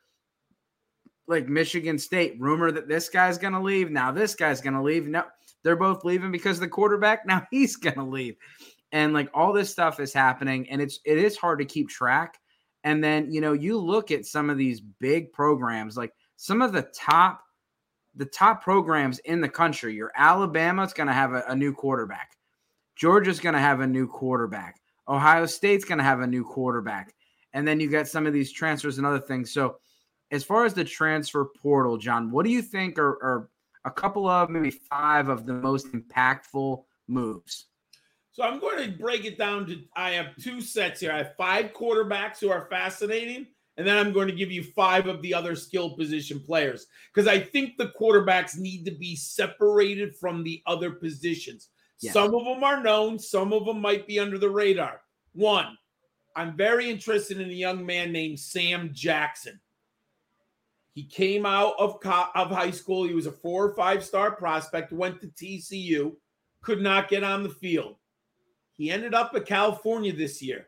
[1.27, 4.81] like michigan state rumor that this guy's going to leave now this guy's going to
[4.81, 5.23] leave no
[5.63, 8.35] they're both leaving because the quarterback now he's going to leave.
[8.91, 12.39] And like all this stuff is happening and it's it is hard to keep track.
[12.83, 16.71] And then you know you look at some of these big programs like some of
[16.71, 17.43] the top
[18.15, 19.93] the top programs in the country.
[19.93, 22.35] Your Alabama's going to have a, a new quarterback.
[22.95, 24.79] Georgia's going to have a new quarterback.
[25.07, 27.13] Ohio State's going to have a new quarterback.
[27.53, 29.51] And then you get some of these transfers and other things.
[29.51, 29.77] So,
[30.31, 33.49] as far as the transfer portal, John, what do you think are, are
[33.85, 37.65] a couple of maybe five of the most impactful moves?
[38.31, 41.11] So I'm going to break it down to I have two sets here.
[41.11, 43.47] I have five quarterbacks who are fascinating,
[43.79, 47.29] and then I'm going to give you five of the other skill position players because
[47.29, 51.69] I think the quarterbacks need to be separated from the other positions.
[52.11, 54.99] Some of them are known, some of them might be under the radar.
[55.31, 55.77] One,
[56.35, 59.61] I'm very interested in a young man named Sam Jackson.
[60.91, 63.05] He came out of, co- of high school.
[63.05, 66.17] He was a four or five star prospect, went to TCU,
[66.61, 67.95] could not get on the field.
[68.75, 70.67] He ended up at California this year.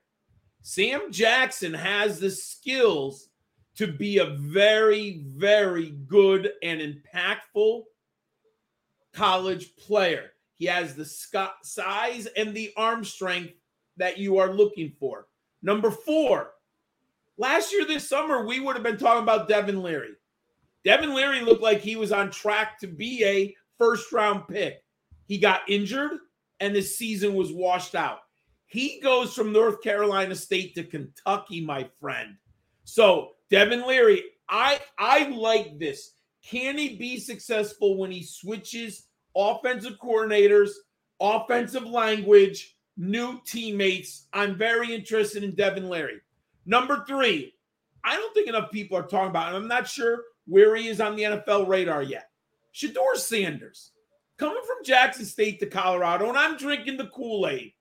[0.62, 3.30] Sam Jackson has the skills
[3.78, 7.84] to be a very, very good and impactful
[9.14, 10.32] college player.
[10.58, 11.06] He has the
[11.64, 13.54] size and the arm strength
[13.98, 15.28] that you are looking for.
[15.64, 16.52] Number four,
[17.38, 20.14] last year this summer, we would have been talking about Devin Leary.
[20.84, 24.84] Devin Leary looked like he was on track to be a first round pick.
[25.26, 26.12] He got injured
[26.60, 28.20] and the season was washed out.
[28.72, 32.38] He goes from North Carolina State to Kentucky, my friend.
[32.86, 36.14] So, Devin Leary, I I like this.
[36.42, 40.70] Can he be successful when he switches offensive coordinators,
[41.20, 44.28] offensive language, new teammates?
[44.32, 46.22] I'm very interested in Devin Leary.
[46.66, 47.54] Number three,
[48.06, 51.02] I don't think enough people are talking about, and I'm not sure where he is
[51.02, 52.30] on the NFL radar yet.
[52.74, 53.92] Shedeur Sanders
[54.38, 57.74] coming from Jackson State to Colorado, and I'm drinking the Kool Aid.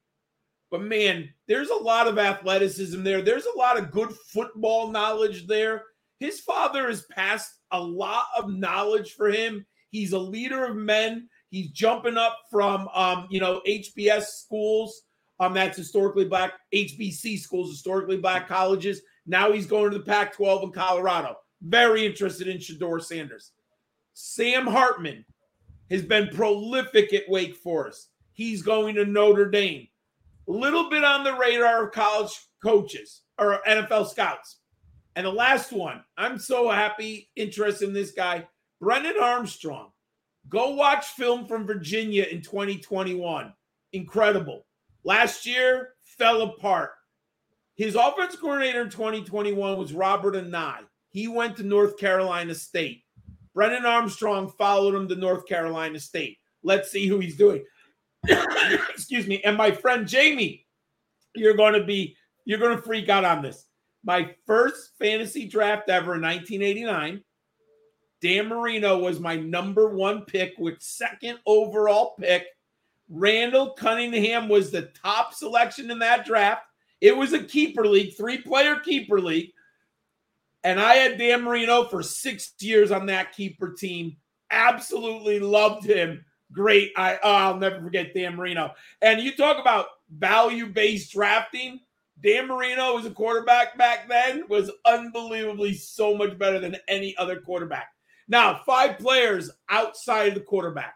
[0.70, 3.22] But man, there's a lot of athleticism there.
[3.22, 5.84] There's a lot of good football knowledge there.
[6.20, 9.66] His father has passed a lot of knowledge for him.
[9.90, 11.28] He's a leader of men.
[11.50, 15.02] He's jumping up from, um, you know, HBS schools.
[15.40, 19.00] Um, that's historically black HBC schools, historically black colleges.
[19.26, 21.36] Now he's going to the Pac-12 in Colorado.
[21.62, 23.52] Very interested in Shedeur Sanders.
[24.12, 25.24] Sam Hartman
[25.90, 28.10] has been prolific at Wake Forest.
[28.32, 29.88] He's going to Notre Dame.
[30.46, 34.58] Little bit on the radar of college coaches or NFL scouts.
[35.16, 38.46] And the last one, I'm so happy, interested in this guy,
[38.80, 39.90] Brennan Armstrong.
[40.48, 43.52] Go watch film from Virginia in 2021.
[43.92, 44.66] Incredible.
[45.04, 46.90] Last year fell apart.
[47.74, 50.84] His offense coordinator in 2021 was Robert Anae.
[51.08, 53.02] He went to North Carolina State.
[53.54, 56.38] Brennan Armstrong followed him to North Carolina State.
[56.62, 57.64] Let's see who he's doing.
[58.90, 59.42] Excuse me.
[59.42, 60.66] And my friend Jamie,
[61.34, 63.66] you're going to be, you're going to freak out on this.
[64.04, 67.22] My first fantasy draft ever in 1989.
[68.22, 72.46] Dan Marino was my number one pick with second overall pick.
[73.08, 76.62] Randall Cunningham was the top selection in that draft.
[77.00, 79.52] It was a keeper league, three player keeper league.
[80.62, 84.16] And I had Dan Marino for six years on that keeper team.
[84.50, 86.24] Absolutely loved him.
[86.52, 86.92] Great.
[86.96, 88.72] I oh, I'll never forget Dan Marino.
[89.02, 91.80] And you talk about value based drafting.
[92.22, 97.40] Dan Marino was a quarterback back then was unbelievably so much better than any other
[97.40, 97.88] quarterback.
[98.28, 100.94] Now, five players outside of the quarterback.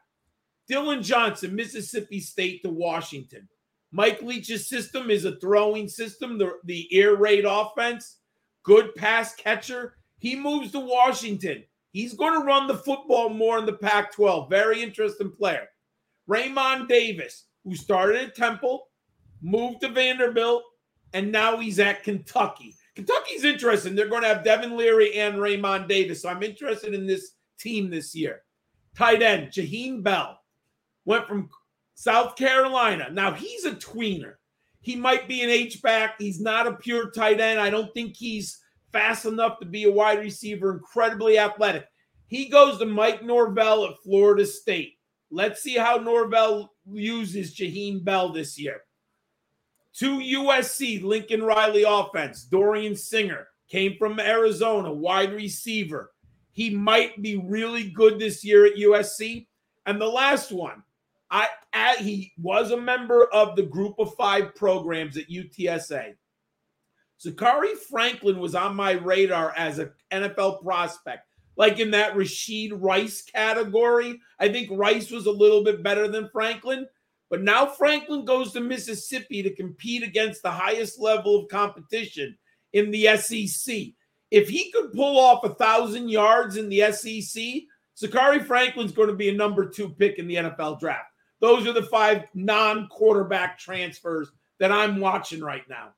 [0.69, 3.49] Dillon Johnson, Mississippi State to Washington.
[3.91, 8.19] Mike Leach's system is a throwing system, the, the air raid offense
[8.65, 9.95] good pass catcher.
[10.19, 11.65] He moves to Washington.
[11.95, 14.51] He's going to run the football more in the Pac 12.
[14.51, 15.69] Very interesting player.
[16.27, 18.89] Raymond Davis, who started at Temple,
[19.41, 20.65] moved to Vanderbilt,
[21.13, 22.75] and now he's at Kentucky.
[22.97, 23.95] Kentucky's interesting.
[23.95, 26.23] They're going to have Devin Leary and Raymond Davis.
[26.23, 28.43] So I'm interested in this team this year.
[28.97, 30.41] Tight end, Jaheim Bell,
[31.05, 31.49] went from
[31.95, 33.09] South Carolina.
[33.13, 34.35] Now he's a tweener.
[34.81, 36.17] He might be an H back.
[36.19, 37.61] He's not a pure tight end.
[37.61, 38.61] I don't think he's
[38.95, 41.85] fast enough to be a wide receiver, incredibly athletic.
[42.29, 44.95] He goes to Mike Norvell at Florida State.
[45.33, 48.83] Let's see how Norvell uses Jaheim Bell this year.
[49.95, 52.45] To USC, Lincoln Riley offense.
[52.45, 56.13] Dorian Singer came from Arizona, wide receiver.
[56.53, 59.49] He might be really good this year at USC.
[59.87, 60.85] And the last one,
[61.33, 66.15] I, I he was a member of the group of five programs at UTSA.
[67.23, 73.23] Zakhari Franklin was on my radar as an NFL prospect, like in that Rashee Rice
[73.23, 74.21] category.
[74.39, 76.87] I think Rice was a little bit better than Franklin,
[77.31, 82.37] but now Franklin goes to Mississippi to compete against the highest level of competition
[82.73, 83.77] in the SEC.
[84.31, 87.43] If he could pull off a thousand yards in the SEC,
[87.97, 91.11] Zakhari Franklin's going to be a number two pick in the NFL draft.
[91.41, 95.91] Those are the five non quarterback transfers that I'm watching right now.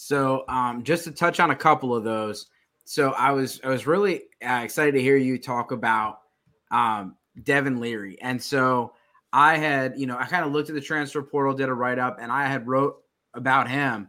[0.00, 2.46] So, um, just to touch on a couple of those.
[2.84, 6.20] So, I was I was really uh, excited to hear you talk about
[6.70, 8.92] um, Devin Leary, and so
[9.32, 11.98] I had you know I kind of looked at the transfer portal, did a write
[11.98, 12.98] up, and I had wrote
[13.34, 14.08] about him,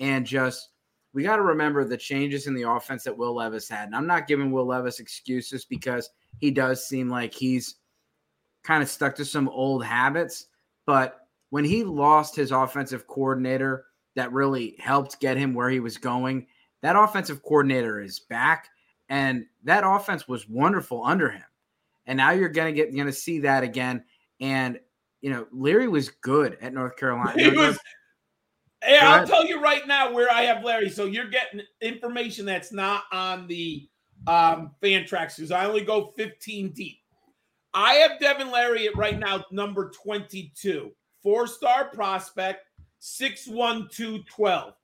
[0.00, 0.70] and just
[1.14, 3.86] we got to remember the changes in the offense that Will Levis had.
[3.86, 7.76] And I'm not giving Will Levis excuses because he does seem like he's
[8.64, 10.46] kind of stuck to some old habits.
[10.84, 13.84] But when he lost his offensive coordinator,
[14.18, 16.48] that really helped get him where he was going.
[16.82, 18.68] That offensive coordinator is back,
[19.08, 21.44] and that offense was wonderful under him.
[22.06, 24.04] And now you're gonna get gonna see that again.
[24.40, 24.80] And
[25.20, 27.40] you know, Leary was good at North Carolina.
[27.40, 27.78] He was.
[28.82, 30.88] Hey, I'll tell you right now where I have Leary.
[30.88, 33.88] So you're getting information that's not on the
[34.26, 36.98] um, Fantrax because I only go 15 deep.
[37.74, 42.67] I have Devin Leary at right now number 22, four star prospect,
[43.00, 44.74] 6'1, 212.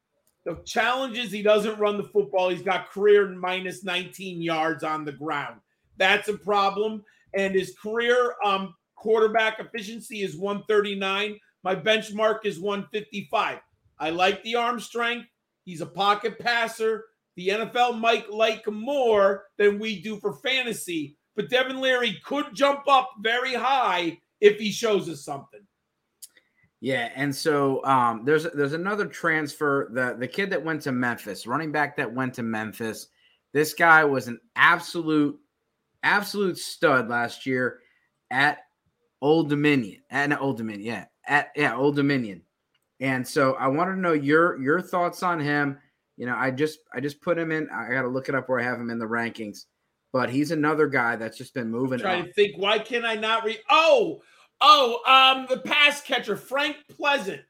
[0.45, 2.51] The challenge is he doesn't run the football.
[2.51, 5.61] He's got career minus 19 yards on the ground.
[5.97, 7.03] That's a problem.
[7.35, 11.39] And his career um, quarterback efficiency is 139.
[11.63, 13.59] My benchmark is 155.
[13.99, 15.29] I like the arm strength.
[15.65, 17.07] He's a pocket passer.
[17.37, 22.87] The NFL might like more than we do for fantasy, but Devin Leary could jump
[22.87, 25.67] up very high if he shows us something.
[26.85, 29.89] Yeah, and so um, there's there's another transfer.
[29.91, 33.09] The the kid that went to Memphis, running back that went to Memphis.
[33.55, 35.41] This guy was an absolute
[36.03, 37.81] absolute stud last year
[38.31, 38.59] at
[39.23, 40.03] Old Dominion.
[40.11, 42.43] At Old Dominion, yeah, at yeah Old Dominion.
[43.01, 45.79] And so I wanted to know your your thoughts on him.
[46.19, 47.67] You know, I just I just put him in.
[47.71, 49.65] I got to look it up where I have him in the rankings.
[50.13, 52.01] But he's another guy that's just been moving.
[52.01, 52.27] I'm trying up.
[52.27, 53.61] to think, why can I not read?
[53.71, 54.21] Oh,
[54.61, 57.43] oh, um, the pass catcher, Frank Peasant.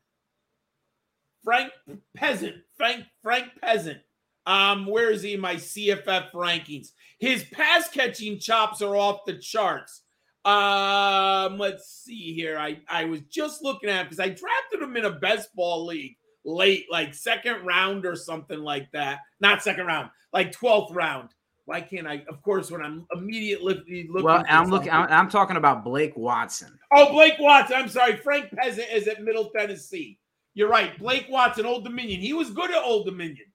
[1.42, 1.72] Frank
[2.16, 2.56] Peasant.
[2.76, 4.00] Frank Frank Peasant.
[4.46, 6.88] Um, where is he in my CFF rankings?
[7.18, 10.02] His pass catching chops are off the charts.
[10.44, 12.58] Um, let's see here.
[12.58, 16.16] I, I was just looking at because I drafted him in a best ball league
[16.44, 19.20] late, like second round or something like that.
[19.40, 21.30] Not second round, like 12th round.
[21.66, 22.24] Why can't I?
[22.28, 24.24] Of course, when I'm immediately looking.
[24.24, 24.90] Well, I'm looking.
[24.90, 26.78] I'm, I'm, talking about Blake Watson.
[26.92, 27.76] Oh, Blake Watson.
[27.76, 28.16] I'm sorry.
[28.16, 30.18] Frank Peasant is at Middle Tennessee.
[30.52, 30.96] You're right.
[30.98, 32.20] Blake Watson, Old Dominion.
[32.20, 33.46] He was good at Old Dominion.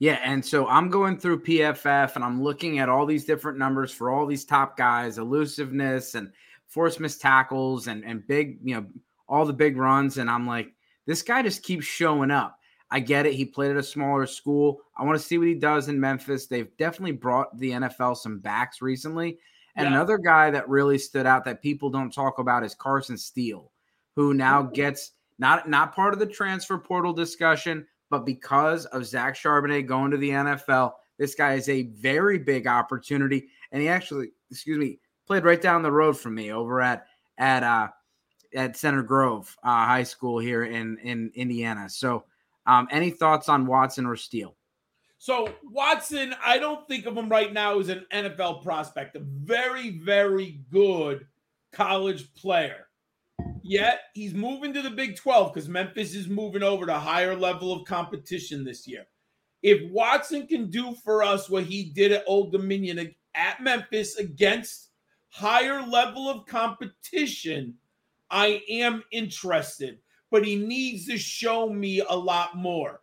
[0.00, 3.92] Yeah, and so I'm going through PFF and I'm looking at all these different numbers
[3.92, 6.30] for all these top guys, elusiveness and
[6.68, 8.86] force missed tackles and and big, you know,
[9.28, 10.18] all the big runs.
[10.18, 10.72] And I'm like,
[11.06, 12.57] this guy just keeps showing up.
[12.90, 13.34] I get it.
[13.34, 14.80] He played at a smaller school.
[14.96, 16.46] I want to see what he does in Memphis.
[16.46, 19.38] They've definitely brought the NFL some backs recently.
[19.76, 19.92] And yeah.
[19.92, 23.70] another guy that really stood out that people don't talk about is Carson Steele,
[24.16, 29.36] who now gets not not part of the transfer portal discussion, but because of Zach
[29.36, 33.48] Charbonnet going to the NFL, this guy is a very big opportunity.
[33.70, 37.62] And he actually, excuse me, played right down the road from me over at at
[37.62, 37.88] uh,
[38.54, 41.88] at Center Grove uh, High School here in in Indiana.
[41.88, 42.24] So,
[42.68, 44.54] um, any thoughts on Watson or Steele?
[45.16, 49.16] So Watson, I don't think of him right now as an NFL prospect.
[49.16, 51.26] A very, very good
[51.72, 52.86] college player.
[53.62, 57.72] Yet he's moving to the Big 12 because Memphis is moving over to higher level
[57.72, 59.06] of competition this year.
[59.62, 64.90] If Watson can do for us what he did at Old Dominion at Memphis against
[65.30, 67.74] higher level of competition,
[68.30, 69.98] I am interested.
[70.30, 73.00] But he needs to show me a lot more.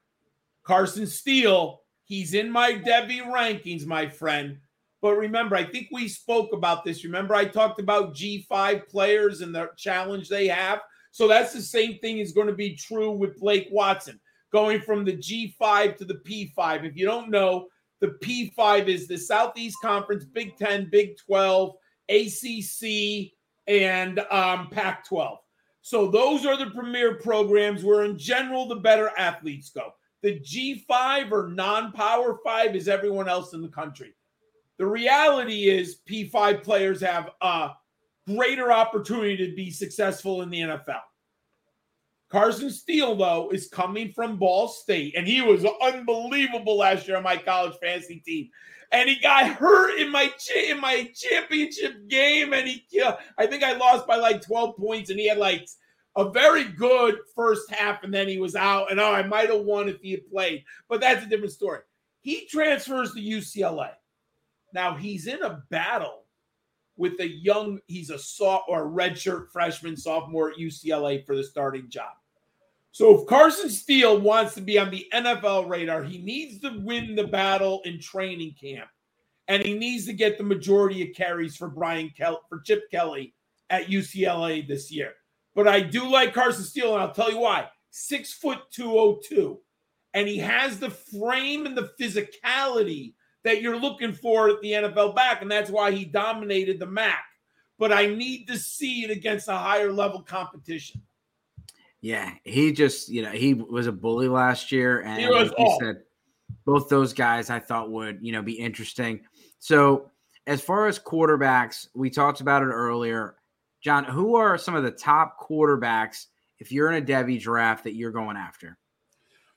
[0.63, 4.57] Carson Steele, he's in my Devy rankings, my friend.
[5.01, 7.03] But remember, I think we spoke about this.
[7.03, 10.81] Remember, I talked about G5 players and the challenge they have.
[11.11, 14.19] So that's the same thing is going to be true with Blake Watson,
[14.51, 16.85] going from the G5 to the P5.
[16.85, 17.67] If you don't know,
[18.01, 21.75] the P5 is the Southeast Conference, Big 10, Big 12,
[22.09, 23.31] ACC,
[23.67, 25.37] and um, Pac 12.
[25.85, 29.93] So those are the premier programs where, in general, the better athletes go.
[30.23, 34.15] The G5 or non power five is everyone else in the country.
[34.79, 37.73] The reality is, P5 players have a
[38.27, 41.01] greater opportunity to be successful in the NFL.
[42.31, 47.23] Carson Steele, though, is coming from Ball State, and he was unbelievable last year on
[47.23, 48.49] my college fantasy team.
[48.91, 50.31] And he got hurt in my
[50.67, 55.09] in my championship game, and he uh, I think I lost by like 12 points,
[55.09, 55.67] and he had like
[56.15, 58.91] a very good first half, and then he was out.
[58.91, 61.79] And oh, I might have won if he had played, but that's a different story.
[62.21, 63.91] He transfers to UCLA.
[64.73, 66.23] Now he's in a battle
[66.97, 71.89] with a young, he's a soft or redshirt freshman, sophomore at UCLA for the starting
[71.89, 72.13] job.
[72.91, 77.15] So if Carson Steele wants to be on the NFL radar, he needs to win
[77.15, 78.87] the battle in training camp.
[79.49, 83.33] And he needs to get the majority of carries for Brian Kelly for Chip Kelly
[83.69, 85.13] at UCLA this year.
[85.55, 87.69] But I do like Carson Steele, and I'll tell you why.
[87.89, 89.59] Six foot 202.
[90.13, 95.15] And he has the frame and the physicality that you're looking for at the NFL
[95.15, 97.23] back, and that's why he dominated the MAC.
[97.77, 101.01] But I need to see it against a higher level competition.
[102.01, 105.59] Yeah, he just you know he was a bully last year, and He was like
[105.59, 106.03] you said,
[106.65, 109.21] both those guys I thought would you know be interesting.
[109.59, 110.11] So
[110.47, 113.35] as far as quarterbacks, we talked about it earlier.
[113.85, 116.25] John, who are some of the top quarterbacks
[116.57, 118.79] if you're in a Devy draft that you're going after?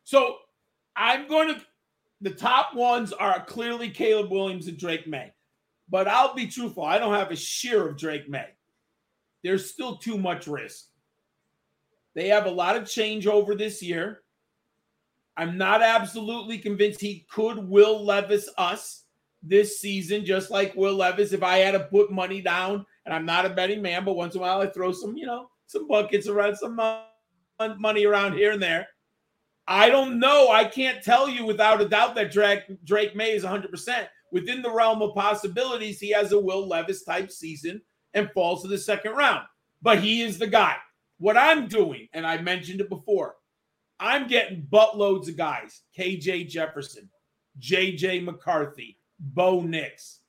[0.05, 0.37] So
[0.95, 1.63] I'm going to.
[2.21, 5.33] The top ones are clearly Caleb Williams and Drake Maye,
[5.89, 6.85] but I'll be truthful.
[6.85, 8.53] I don't have a share of Drake Maye.
[9.43, 10.89] There's still too much risk.
[12.15, 14.25] They have a lot of changeover this year.
[15.39, 19.05] I'm not absolutely convinced he could Will Levis us
[19.43, 21.33] this season, just like Will Levis.
[21.33, 24.35] If I had to put money down, and I'm not a betting man, but once
[24.35, 26.79] in a while I throw some, you know, some buckets around, some
[27.79, 28.87] money around here and there.
[29.67, 30.51] I don't know.
[30.51, 34.07] I can't tell you without a doubt that Drake, Drake Maye is 100%.
[34.31, 37.81] Within the realm of possibilities, he has a Will Levis type season
[38.13, 39.41] and falls to the second round.
[39.81, 40.77] But he is the guy.
[41.17, 43.37] What I'm doing, and I mentioned it before,
[43.99, 47.09] I'm getting buttloads of guys KJ Jefferson,
[47.59, 50.21] JJ McCarthy, Bo Nix,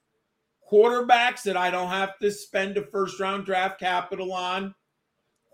[0.69, 4.73] quarterbacks that I don't have to spend a first round draft capital on,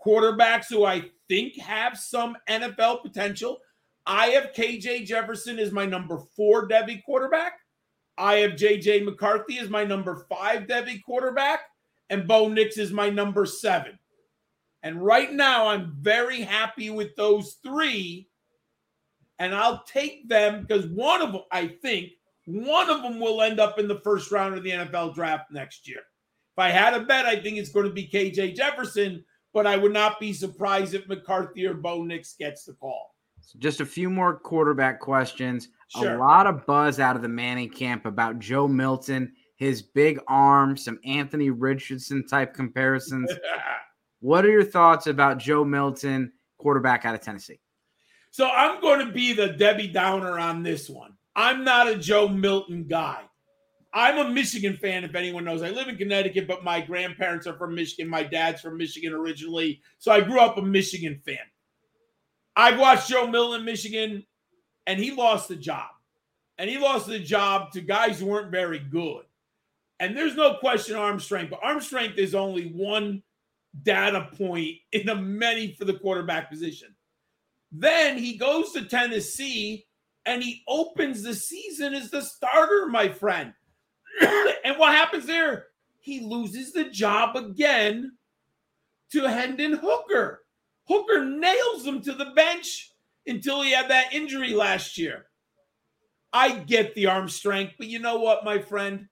[0.04, 3.58] quarterbacks who I think have some NFL potential.
[4.06, 7.54] I have KJ Jefferson as my number four Devy quarterback.
[8.18, 11.60] I have JJ McCarthy as my number five Devy quarterback,
[12.08, 13.98] and Bo Nix is my number seven.
[14.82, 18.28] And right now, I'm very happy with those three.
[19.38, 22.12] And I'll take them because one of them, I think,
[22.46, 25.86] one of them will end up in the first round of the NFL draft next
[25.86, 25.98] year.
[25.98, 29.76] If I had a bet, I think it's going to be KJ Jefferson, but I
[29.76, 33.14] would not be surprised if McCarthy or Bo Nix gets the call.
[33.40, 35.68] So just a few more quarterback questions.
[35.88, 36.14] Sure.
[36.14, 40.76] A lot of buzz out of the Manning camp about Joe Milton, his big arm,
[40.76, 43.30] some Anthony Richardson type comparisons.
[44.20, 47.60] what are your thoughts about Joe Milton, quarterback out of Tennessee?
[48.30, 51.15] So I'm going to be the Debbie Downer on this one.
[51.36, 53.20] I'm not a Joe Milton guy.
[53.92, 55.62] I'm a Michigan fan, if anyone knows.
[55.62, 58.08] I live in Connecticut, but my grandparents are from Michigan.
[58.08, 59.80] My dad's from Michigan originally.
[59.98, 61.38] So I grew up a Michigan fan.
[62.56, 64.26] I've watched Joe Milton in Michigan,
[64.86, 65.88] and he lost the job.
[66.58, 69.24] And he lost the job to guys who weren't very good.
[70.00, 73.22] And there's no question arm strength, but arm strength is only one
[73.82, 76.94] data point in the many for the quarterback position.
[77.72, 79.86] Then he goes to Tennessee
[80.26, 83.54] and he opens the season as the starter, my friend.
[84.20, 85.66] and what happens there?
[86.00, 88.12] He loses the job again
[89.12, 90.42] to Hendon Hooker.
[90.88, 92.92] Hooker nails him to the bench
[93.26, 95.26] until he had that injury last year.
[96.32, 99.08] I get the arm strength, but you know what, my friend?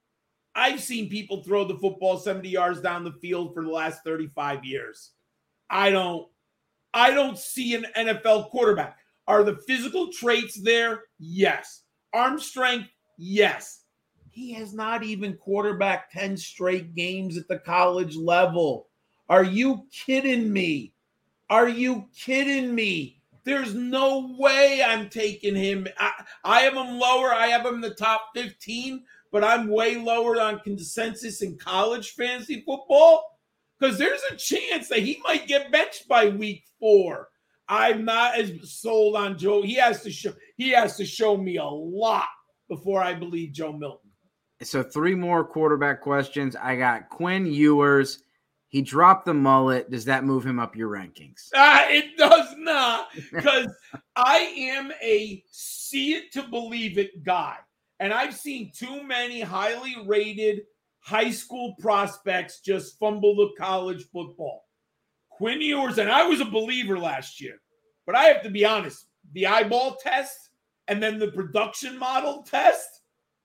[0.55, 4.65] I've seen people throw the football 70 yards down the field for the last 35
[4.65, 5.11] years.
[5.71, 6.29] I don't
[6.93, 8.99] I don't see an NFL quarterback.
[9.27, 11.05] Are the physical traits there?
[11.19, 11.83] Yes.
[12.13, 12.89] Arm strength?
[13.17, 13.83] Yes.
[14.31, 18.89] He has not even quarterback 10 straight games at the college level.
[19.29, 20.93] Are you kidding me?
[21.49, 23.23] Are you kidding me?
[23.45, 25.87] There's no way I'm taking him.
[25.99, 26.13] I,
[26.43, 27.33] I have him lower.
[27.33, 32.11] I have him in the top 15, but I'm way lower on consensus in college
[32.13, 33.39] fantasy football
[33.79, 37.29] because there's a chance that he might get benched by week four.
[37.69, 39.63] I'm not as sold on Joe.
[39.63, 42.29] He has to show he has to show me a lot
[42.69, 44.11] before I believe Joe Milton.
[44.63, 46.57] So three more quarterback questions.
[46.57, 48.23] I got Quinn Ewers.
[48.69, 49.91] He dropped the mullet.
[49.91, 51.49] Does that move him up your rankings?
[51.55, 53.69] Ah, it does not, because
[54.17, 57.57] I am a see it to believe it guy.
[58.01, 60.63] And I've seen too many highly rated
[60.99, 64.65] high school prospects just fumble the college football.
[65.37, 67.61] Quinn Ewers, and I was a believer last year,
[68.07, 70.51] but I have to be honest the eyeball test
[70.89, 73.03] and then the production model test,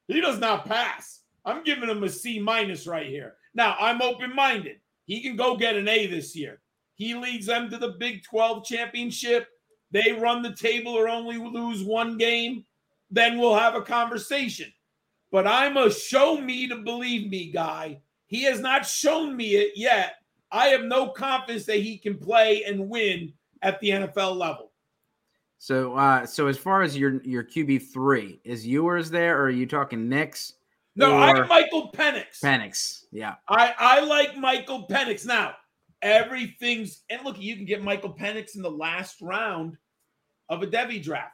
[0.08, 1.22] he does not pass.
[1.46, 3.36] I'm giving him a C minus right here.
[3.54, 4.78] Now, I'm open minded.
[5.06, 6.62] He can go get an A this year.
[6.96, 9.48] He leads them to the Big 12 championship.
[9.92, 12.66] They run the table or only lose one game.
[13.10, 14.72] Then we'll have a conversation.
[15.32, 18.02] But I'm a show me to believe me guy.
[18.28, 20.16] He has not shown me it yet.
[20.52, 24.72] I have no confidence that he can play and win at the NFL level.
[25.58, 29.50] So, uh, so as far as your your QB three, is yours there, or are
[29.50, 30.54] you talking Nix?
[30.96, 32.42] No, I'm Michael Penix.
[32.44, 33.06] Penix.
[33.12, 33.36] Yeah.
[33.48, 35.26] I, I like Michael Penix.
[35.26, 35.56] Now,
[36.02, 39.78] everything's and look, you can get Michael Penix in the last round
[40.50, 41.34] of a Devy draft.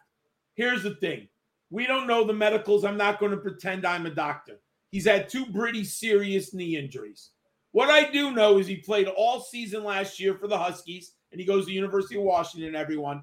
[0.55, 1.27] Here's the thing.
[1.69, 2.85] We don't know the medicals.
[2.85, 4.59] I'm not going to pretend I'm a doctor.
[4.91, 7.31] He's had two pretty serious knee injuries.
[7.75, 11.41] What I do know is he played all season last year for the Huskies, and
[11.41, 12.73] he goes to University of Washington.
[12.73, 13.21] Everyone,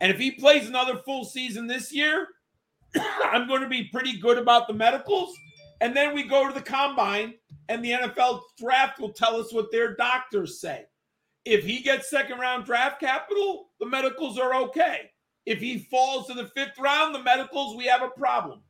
[0.00, 2.28] and if he plays another full season this year,
[3.24, 5.34] I'm going to be pretty good about the medicals.
[5.80, 7.36] And then we go to the combine,
[7.70, 10.84] and the NFL draft will tell us what their doctors say.
[11.46, 15.10] If he gets second round draft capital, the medicals are okay.
[15.46, 18.60] If he falls to the fifth round, the medicals, we have a problem.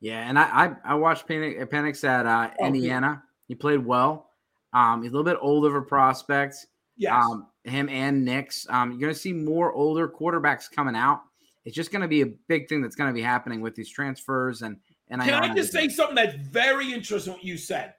[0.00, 3.22] Yeah, and I I, I watched Penix, Penix at uh, oh, Indiana.
[3.52, 4.30] He played well.
[4.72, 6.56] Um, he's a little bit older of a prospect.
[6.96, 7.12] Yes.
[7.12, 8.66] Um, him and Nix.
[8.70, 11.20] Um, you're going to see more older quarterbacks coming out.
[11.66, 13.90] It's just going to be a big thing that's going to be happening with these
[13.90, 14.62] transfers.
[14.62, 14.78] And
[15.10, 17.34] and can I, I just say something that's very interesting?
[17.34, 17.92] What you said.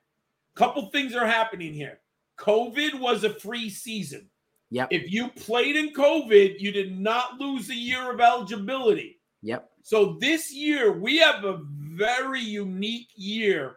[0.55, 1.99] Couple things are happening here.
[2.39, 4.31] COVID was a free season.
[4.71, 4.87] Yep.
[4.89, 9.19] If you played in COVID, you did not lose a year of eligibility.
[9.43, 9.69] Yep.
[9.83, 13.75] So this year we have a very unique year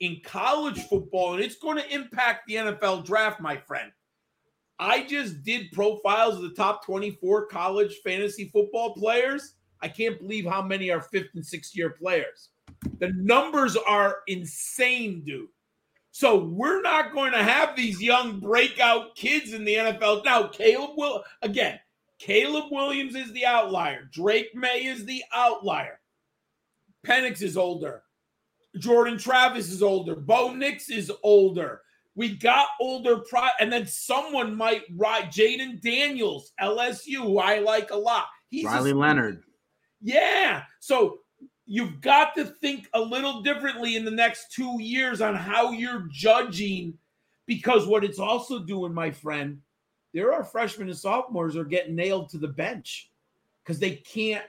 [0.00, 3.92] in college football, and it's going to impact the NFL draft, my friend.
[4.78, 9.54] I just did profiles of the top 24 college fantasy football players.
[9.82, 12.48] I can't believe how many are fifth and sixth year players.
[12.98, 15.48] The numbers are insane, dude.
[16.12, 20.24] So we're not going to have these young breakout kids in the NFL.
[20.24, 21.78] Now, Caleb will again,
[22.18, 24.08] Caleb Williams is the outlier.
[24.10, 26.00] Drake Maye is the outlier.
[27.06, 28.02] Penix is older.
[28.78, 30.14] Jordan Travis is older.
[30.14, 31.82] Bo Nix is older.
[32.14, 37.90] We got older, pro- and then someone might ride Jayden Daniels, LSU, who I like
[37.90, 38.26] a lot.
[38.48, 39.42] He's Riley a- Leonard.
[40.02, 40.64] Yeah.
[40.80, 41.20] So
[41.66, 46.08] you've got to think a little differently in the next two years on how you're
[46.10, 46.98] judging,
[47.46, 49.60] because what it's also doing, my friend,
[50.12, 53.10] there are freshmen and sophomores are getting nailed to the bench
[53.62, 54.44] because they can't.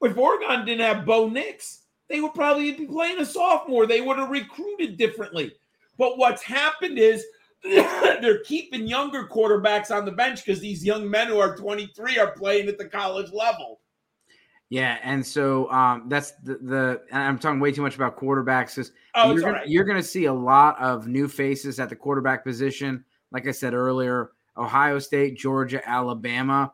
[0.00, 3.86] If Oregon didn't have Bo Nix, they would probably be playing a sophomore.
[3.86, 5.52] They would have recruited differently.
[5.98, 7.24] But what's happened is
[7.62, 12.32] they're keeping younger quarterbacks on the bench because these young men who are 23 are
[12.32, 13.80] playing at the college level.
[14.70, 18.90] Yeah, and so um, that's the, the I'm talking way too much about quarterbacks.
[19.14, 19.68] Oh, you're, gonna, right.
[19.68, 23.02] you're gonna see a lot of new faces at the quarterback position.
[23.32, 26.72] Like I said earlier, Ohio State, Georgia, Alabama.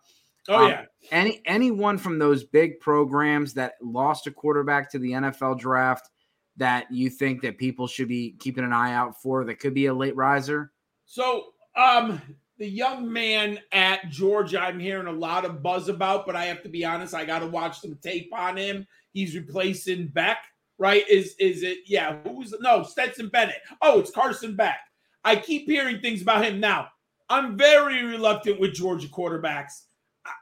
[0.49, 0.84] Oh um, yeah.
[1.11, 6.11] Any anyone from those big programs that lost a quarterback to the NFL draft
[6.57, 9.86] that you think that people should be keeping an eye out for that could be
[9.86, 10.72] a late riser?
[11.07, 12.20] So, um,
[12.59, 16.62] the young man at Georgia, I'm hearing a lot of buzz about, but I have
[16.62, 18.86] to be honest, I got to watch some tape on him.
[19.12, 20.38] He's replacing Beck,
[20.78, 21.09] right?
[21.09, 21.78] Is is it?
[21.86, 23.62] Yeah, who's no Stetson Bennett?
[23.82, 24.78] Oh, it's Carson Beck.
[25.24, 26.88] I keep hearing things about him now.
[27.28, 29.84] I'm very reluctant with Georgia quarterbacks,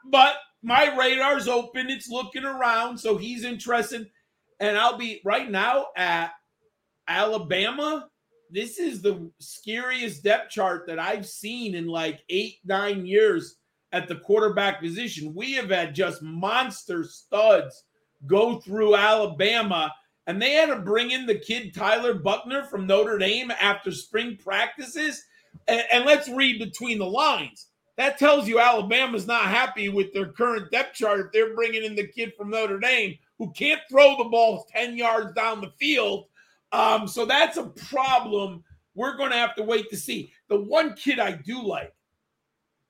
[0.05, 1.91] but my radar's open.
[1.91, 4.11] It's looking around, so he's interested.
[4.61, 6.33] And I'll be right now at
[7.09, 8.09] Alabama
[8.53, 13.57] this is the scariest depth chart that I've seen in like eight, nine years
[13.93, 15.35] at the quarterback position.
[15.35, 17.85] We have had just monster studs
[18.27, 19.93] go through Alabama,
[20.27, 24.37] and they had to bring in the kid Tyler Buchner from Notre Dame after spring
[24.37, 25.25] practices.
[25.67, 27.69] And, and let's read between the lines.
[27.97, 31.95] That tells you Alabama's not happy with their current depth chart if they're bringing in
[31.95, 36.27] the kid from Notre Dame who can't throw the ball 10 yards down the field
[36.73, 38.65] um, so that's a problem.
[38.95, 40.33] We're going to have to wait to see.
[40.49, 41.95] The one kid I do like,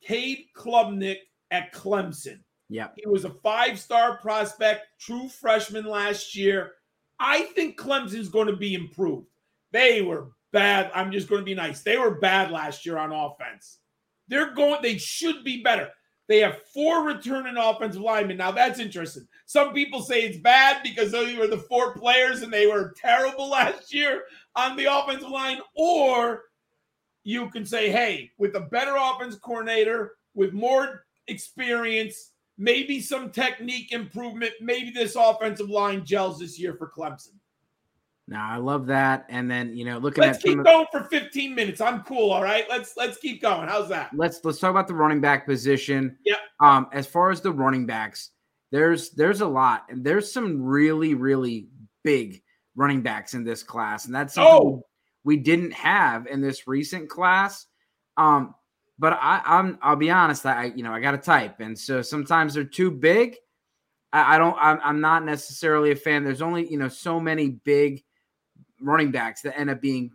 [0.00, 1.18] Cade Klubnik
[1.50, 2.40] at Clemson.
[2.68, 2.88] Yeah.
[2.96, 6.72] He was a five star prospect, true freshman last year.
[7.18, 9.26] I think Clemson's going to be improved.
[9.72, 10.90] They were bad.
[10.94, 11.82] I'm just going to be nice.
[11.82, 13.78] They were bad last year on offense.
[14.32, 15.90] They're going, they should be better.
[16.26, 18.38] They have four returning offensive linemen.
[18.38, 19.28] Now that's interesting.
[19.44, 23.50] Some people say it's bad because those were the four players and they were terrible
[23.50, 24.22] last year
[24.56, 25.58] on the offensive line.
[25.76, 26.44] Or
[27.24, 33.92] you can say, hey, with a better offense coordinator, with more experience, maybe some technique
[33.92, 37.34] improvement, maybe this offensive line gels this year for Clemson.
[38.32, 39.26] Now I love that.
[39.28, 41.80] And then you know, looking at let's at keep going for 15 minutes.
[41.80, 42.30] I'm cool.
[42.30, 43.68] All right, let's let's keep going.
[43.68, 44.10] How's that?
[44.14, 46.16] Let's let's talk about the running back position.
[46.24, 46.36] Yeah.
[46.60, 48.30] Um, as far as the running backs,
[48.70, 51.68] there's there's a lot, and there's some really really
[52.02, 52.42] big
[52.74, 54.86] running backs in this class, and that's something oh.
[55.24, 57.66] we didn't have in this recent class.
[58.16, 58.54] Um,
[58.98, 62.00] but I, I'm I'll be honest, I you know I got to type, and so
[62.00, 63.36] sometimes they're too big.
[64.10, 64.56] I, I don't.
[64.58, 66.24] I'm, I'm not necessarily a fan.
[66.24, 68.02] There's only you know so many big
[68.82, 70.10] running backs that end up being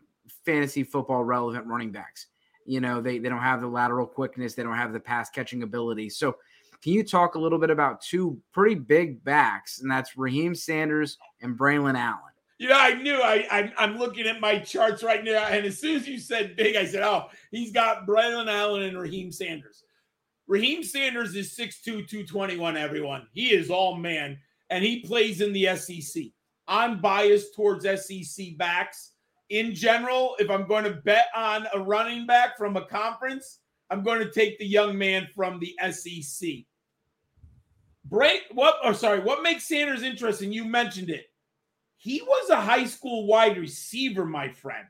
[0.46, 2.28] fantasy football relevant running backs.
[2.66, 5.64] You know, they, they don't have the lateral quickness, they don't have the pass catching
[5.64, 6.10] ability.
[6.10, 6.38] So,
[6.84, 11.18] can you talk a little bit about two pretty big backs, and that's Raheem Sanders
[11.42, 12.22] and Braylon Allen?
[12.60, 15.96] Know, I knew I, I I'm looking at my charts right now, and as soon
[15.96, 19.84] as you said big, I said, "Oh, he's got Braylon Allen and Raheem Sanders."
[20.48, 23.28] Raheem Sanders is 6'2", 221, everyone.
[23.34, 24.38] He is all man,
[24.70, 26.24] and he plays in the SEC.
[26.68, 29.12] I'm biased towards SEC backs.
[29.50, 33.60] In general, if I'm going to bet on a running back from a conference,
[33.90, 36.50] I'm going to take the young man from the SEC.
[38.06, 40.52] Break what or sorry, what makes Sanders interesting?
[40.52, 41.30] You mentioned it.
[41.98, 44.88] He was a high school wide receiver, my friend.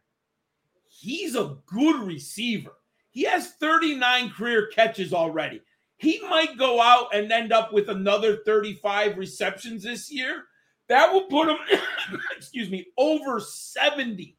[0.87, 2.73] He's a good receiver.
[3.11, 5.61] He has 39 career catches already.
[5.97, 10.43] He might go out and end up with another 35 receptions this year.
[10.89, 11.57] That will put him,
[12.37, 14.37] excuse me, over 70.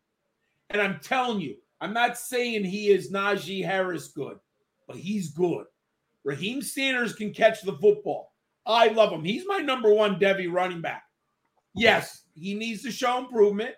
[0.70, 4.38] And I'm telling you, I'm not saying he is Najee Harris good,
[4.86, 5.66] but he's good.
[6.24, 8.32] Raheem Sanders can catch the football.
[8.66, 9.24] I love him.
[9.24, 11.04] He's my number one Devy running back.
[11.74, 13.74] Yes, he needs to show improvement,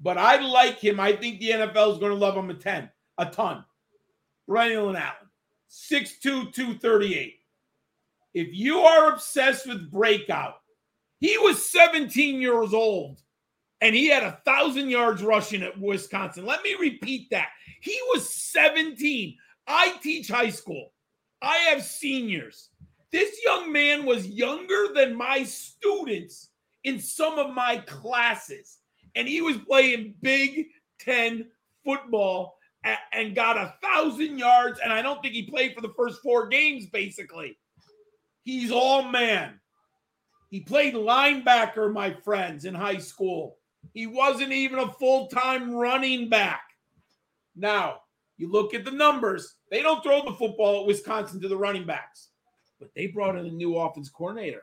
[0.00, 1.00] but I like him.
[1.00, 3.64] I think the NFL is going to love him a 10, a ton.
[4.48, 5.28] Braylon Allen,
[5.70, 7.34] 6'2, 238.
[8.34, 10.56] If you are obsessed with breakout,
[11.20, 13.20] he was 17 years old
[13.80, 16.46] and he had a thousand yards rushing at Wisconsin.
[16.46, 17.48] Let me repeat that.
[17.80, 19.36] He was 17.
[19.66, 20.92] I teach high school,
[21.42, 22.70] I have seniors.
[23.10, 26.50] This young man was younger than my students
[26.84, 28.78] in some of my classes,
[29.14, 30.66] and he was playing Big
[31.00, 31.46] Ten
[31.84, 32.58] football
[33.12, 34.80] and got a thousand yards.
[34.82, 37.56] And I don't think he played for the first four games, basically.
[38.44, 39.58] He's all man.
[40.50, 43.58] He played linebacker, my friends, in high school.
[43.92, 46.62] He wasn't even a full time running back.
[47.54, 48.00] Now,
[48.36, 51.84] you look at the numbers, they don't throw the football at Wisconsin to the running
[51.84, 52.28] backs,
[52.78, 54.62] but they brought in a new offense coordinator.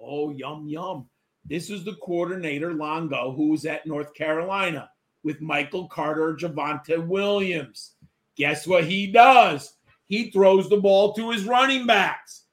[0.00, 1.08] Oh, yum, yum.
[1.46, 4.90] This is the coordinator, Longo, who was at North Carolina
[5.22, 7.94] with Michael Carter, Javonte Williams.
[8.36, 9.74] Guess what he does?
[10.06, 12.43] He throws the ball to his running backs.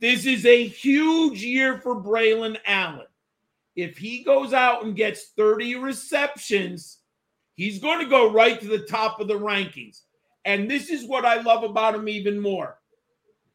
[0.00, 3.06] This is a huge year for Braylon Allen.
[3.74, 6.98] If he goes out and gets 30 receptions,
[7.54, 10.02] he's going to go right to the top of the rankings.
[10.44, 12.78] And this is what I love about him even more.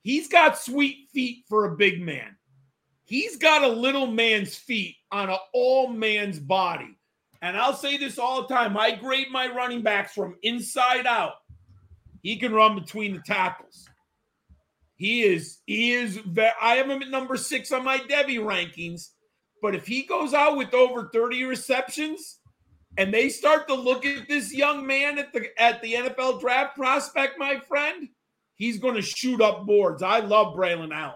[0.01, 2.35] He's got sweet feet for a big man.
[3.05, 6.97] He's got a little man's feet on an all man's body.
[7.41, 11.33] And I'll say this all the time I grade my running backs from inside out.
[12.21, 13.89] He can run between the tackles.
[14.95, 16.19] He is, he is,
[16.61, 19.09] I have him at number six on my Devy rankings.
[19.61, 22.39] But if he goes out with over 30 receptions
[22.97, 26.75] and they start to look at this young man at the at the NFL draft
[26.75, 28.09] prospect, my friend,
[28.55, 30.03] he's going to shoot up boards.
[30.03, 31.15] I love Braylon Allen.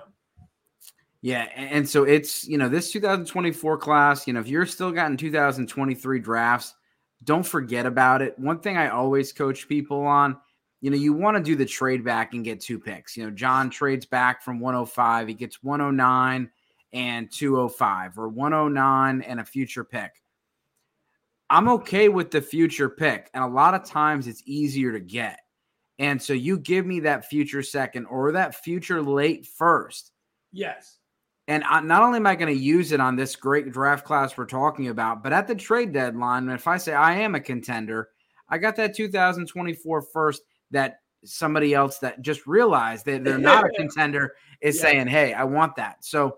[1.22, 4.28] Yeah, and so it's you know this 2024 class.
[4.28, 6.74] You know, if you're still gotten 2023 drafts,
[7.24, 8.38] don't forget about it.
[8.40, 10.38] One thing I always coach people on,
[10.82, 13.18] you know, you want to do the trade back and get two picks.
[13.18, 16.50] You know, John trades back from 105, he gets 109
[16.94, 20.12] and 205, or 109 and a future pick.
[21.50, 25.40] I'm okay with the future pick, and a lot of times it's easier to get.
[26.00, 30.12] And so you give me that future second or that future late first.
[30.52, 30.98] Yes
[31.48, 34.38] and I, not only am I going to use it on this great draft class
[34.38, 38.10] we're talking about, but at the trade deadline, if I say I am a contender,
[38.50, 40.42] I got that 2024 first
[40.72, 44.82] that somebody else that just realized that they're not a contender is yeah.
[44.82, 46.04] saying, Hey, I want that.
[46.04, 46.38] So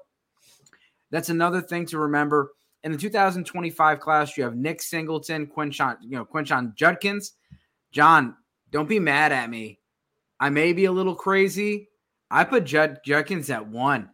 [1.12, 2.52] that's another thing to remember.
[2.84, 7.34] In the 2025 class, you have Nick Singleton, Quinshon, you know, Quinshon Judkins.
[7.92, 8.36] John,
[8.72, 9.80] don't be mad at me.
[10.40, 11.90] I may be a little crazy.
[12.32, 14.10] I put Jud Judkins at one.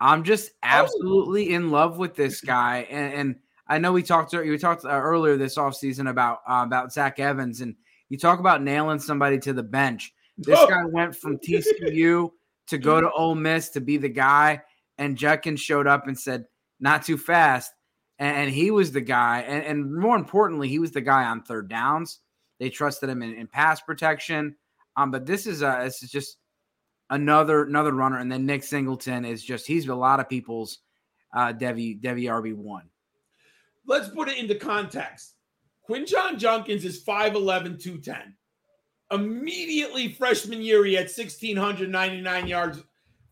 [0.00, 0.54] I'm just oh.
[0.62, 1.56] absolutely oh.
[1.56, 3.36] in love with this guy, and, and,
[3.68, 7.60] I know we talked we talked uh, earlier this offseason about uh, about Zach Evans,
[7.60, 7.76] and
[8.10, 10.12] you talk about nailing somebody to the bench.
[10.36, 10.68] This oh.
[10.68, 12.30] guy went from TCU
[12.66, 14.60] to go to Ole Miss to be the guy,
[14.98, 16.44] and Judkins showed up and said,
[16.78, 17.72] "Not too fast,"
[18.18, 21.42] and, and he was the guy, and, and, more importantly, he was the guy on
[21.42, 22.18] third downs.
[22.58, 24.56] They trusted him in, in pass protection.
[24.96, 26.36] Um, but this is a this is just
[27.08, 30.78] another another runner, and then Nick Singleton is just he's a lot of people's
[31.34, 32.88] uh, Devy Devy RB one.
[33.86, 35.34] Let's put it into context.
[35.90, 38.36] Quinshon Judkins is 5'11, 210.
[39.10, 42.80] Immediately freshman year, he had 1,699 yards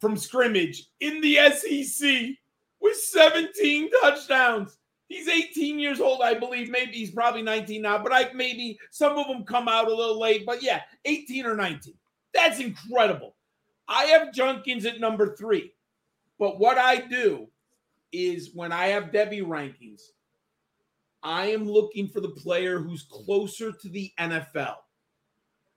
[0.01, 2.31] from scrimmage in the SEC
[2.81, 4.77] with 17 touchdowns.
[5.07, 6.69] He's 18 years old, I believe.
[6.69, 10.19] Maybe he's probably 19 now, but I maybe some of them come out a little
[10.19, 10.45] late.
[10.45, 11.95] But yeah, 18 or 19.
[12.35, 13.37] That's incredible.
[13.87, 15.75] I have Judkins at number three.
[16.41, 17.49] But what I do
[18.11, 20.03] is when I have Devy rankings,
[21.23, 24.77] I am looking for the player who's closer to the NFL.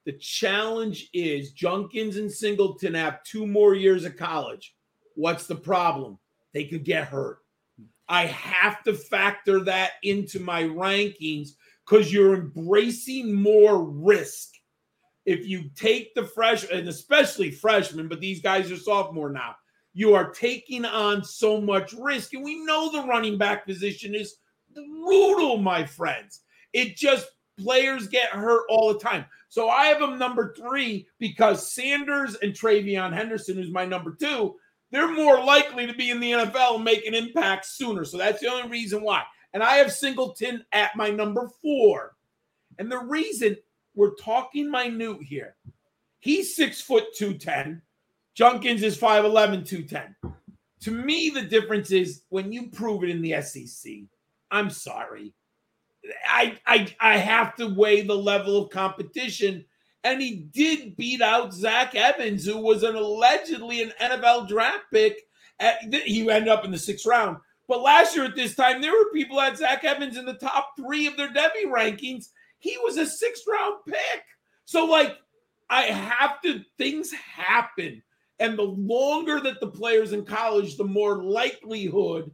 [0.05, 4.75] The challenge is Judkins and Singleton have two more years of college.
[5.15, 6.17] What's the problem?
[6.53, 7.39] They could get hurt.
[8.07, 11.51] I have to factor that into my rankings
[11.85, 14.49] because you're embracing more risk.
[15.25, 19.55] If you take the freshmen, and especially freshmen, but these guys are sophomore now,
[19.93, 22.33] you are taking on so much risk.
[22.33, 24.37] And we know the running back position is
[24.73, 26.41] brutal, my friends.
[26.73, 27.27] It just
[27.59, 29.25] players get hurt all the time.
[29.49, 34.55] So I have him number three because Sanders and TreVeyon Henderson, who's my number two,
[34.91, 38.05] they're more likely to be in the NFL and make an impact sooner.
[38.05, 39.23] So that's the only reason why.
[39.53, 42.13] And I have Singleton at my number four.
[42.79, 43.57] And the reason
[43.95, 45.55] we're talking minute here,
[46.19, 47.81] he's six foot 210.
[48.33, 50.15] Judkins is 5'11, 210.
[50.81, 53.91] To me, the difference is when you prove it in the SEC,
[54.51, 55.33] I'm sorry.
[56.27, 59.65] I, I I have to weigh the level of competition.
[60.03, 65.21] And he did beat out Zach Evans, who was an allegedly an NFL draft pick.
[65.59, 67.37] At, he ended up in the sixth round.
[67.67, 70.73] But last year at this time, there were people at Zach Evans in the top
[70.75, 72.29] three of their Devy rankings.
[72.57, 74.23] He was a sixth round pick.
[74.65, 75.17] So, like,
[75.69, 78.01] I have to, things happen.
[78.39, 82.31] And the longer that the player's in college, the more likelihood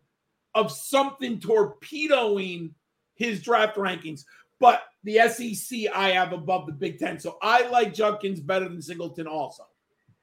[0.57, 2.73] of something torpedoing
[3.13, 4.25] his draft rankings.
[4.59, 7.19] But the SEC I have above the Big Ten.
[7.19, 9.67] So I like Judkins better than Singleton also.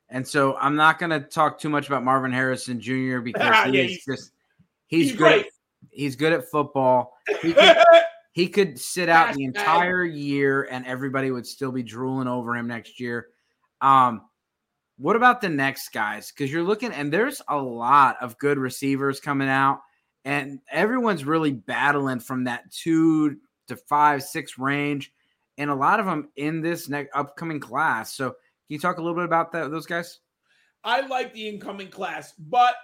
[0.09, 3.21] And so I'm not going to talk too much about Marvin Harrison Jr.
[3.21, 4.33] because yeah, he's, just
[4.89, 5.41] he's, he's good.
[5.41, 5.47] At,
[5.91, 7.17] he's good at football.
[7.41, 7.77] He could,
[8.33, 12.67] he could sit out the entire year and everybody would still be drooling over him
[12.67, 13.29] next year.
[13.81, 14.23] Um,
[14.99, 16.33] what about the next guys?
[16.33, 19.81] Because you're looking, and there's a lot of good receivers coming out
[20.25, 23.37] and everyone's really battling from that two
[23.69, 25.13] to five, six range,
[25.59, 28.15] and a lot of them in this next upcoming class.
[28.15, 28.37] So, can
[28.69, 30.21] you talk a little bit about that, those guys?
[30.83, 32.75] I like the incoming class, but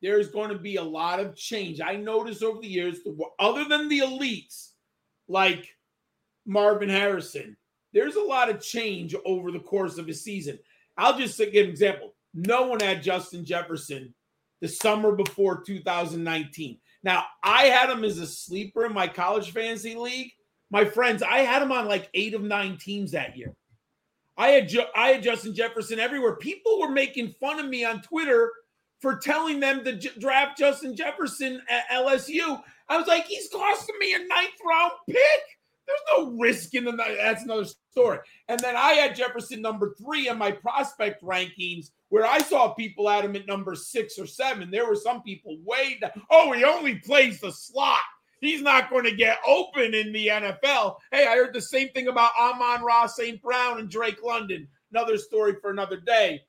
[0.00, 1.80] there's going to be a lot of change.
[1.80, 2.98] I noticed over the years,
[3.38, 4.70] other than the elites
[5.28, 5.68] like
[6.44, 7.56] Marvin Harrison,
[7.92, 10.58] there's a lot of change over the course of a season.
[10.96, 12.14] I'll just give an example.
[12.34, 14.12] No one had Justin Jefferson
[14.62, 16.78] the summer before 2019.
[17.02, 20.30] Now, I had him as a sleeper in my college fantasy league.
[20.70, 23.54] My friends, I had him on like eight of nine teams that year.
[24.38, 26.36] I had I had Justin Jefferson everywhere.
[26.36, 28.50] People were making fun of me on Twitter
[29.00, 32.62] for telling them to j- draft Justin Jefferson at LSU.
[32.88, 35.42] I was like, he's costing me a ninth round pick.
[35.86, 38.18] There's no risk in the that's another story.
[38.48, 43.08] And then I had Jefferson number three in my prospect rankings, where I saw people
[43.08, 44.70] at him at number six or seven.
[44.70, 46.10] There were some people way down.
[46.30, 48.00] Oh, he only plays the slot.
[48.40, 50.96] He's not going to get open in the NFL.
[51.12, 53.40] Hey, I heard the same thing about Amon-Ra St.
[53.40, 54.66] Brown and Drake London.
[54.92, 56.42] Another story for another day.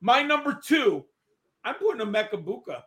[0.00, 1.04] My number two,
[1.64, 2.82] I'm putting Emeka Egbuka.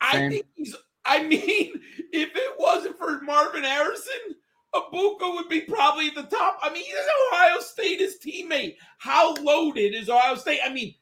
[0.00, 0.76] I think he's
[1.08, 1.80] I mean,
[2.12, 4.36] if it wasn't for Marvin Harrison,
[4.74, 6.58] Egbuka would be probably at the top.
[6.62, 6.94] I mean, he's
[7.32, 8.76] Ohio State, his teammate.
[8.98, 10.60] How loaded is Ohio State?
[10.64, 10.94] I mean,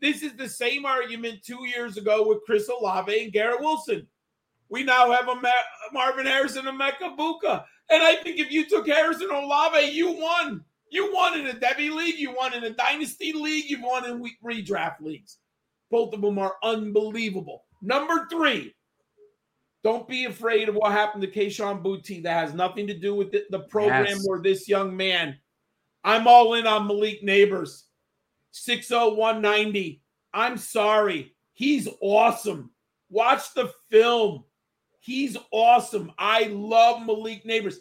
[0.00, 4.06] this is the same argument two years ago with Chris Olave and Garrett Wilson.
[4.68, 5.40] We now have a
[5.92, 7.64] Marvin Harrison and Emeka Egbuka.
[7.88, 10.64] And I think if you took Harrison Olave, you won.
[10.90, 14.24] You won in a Devy league, you won in a dynasty league, you won in
[14.44, 15.38] redraft leagues.
[15.90, 17.64] Both of them are unbelievable.
[17.82, 18.74] Number three,
[19.86, 22.24] don't be afraid of what happened to Kayshon Boutte.
[22.24, 24.26] That has nothing to do with the, the program yes.
[24.28, 25.38] or this young man.
[26.02, 27.84] I'm all in on Malik Nabers.
[28.50, 30.02] 60190.
[30.34, 31.36] I'm sorry.
[31.52, 32.72] He's awesome.
[33.10, 34.42] Watch the film.
[34.98, 36.10] He's awesome.
[36.18, 37.76] I love Malik Nabers.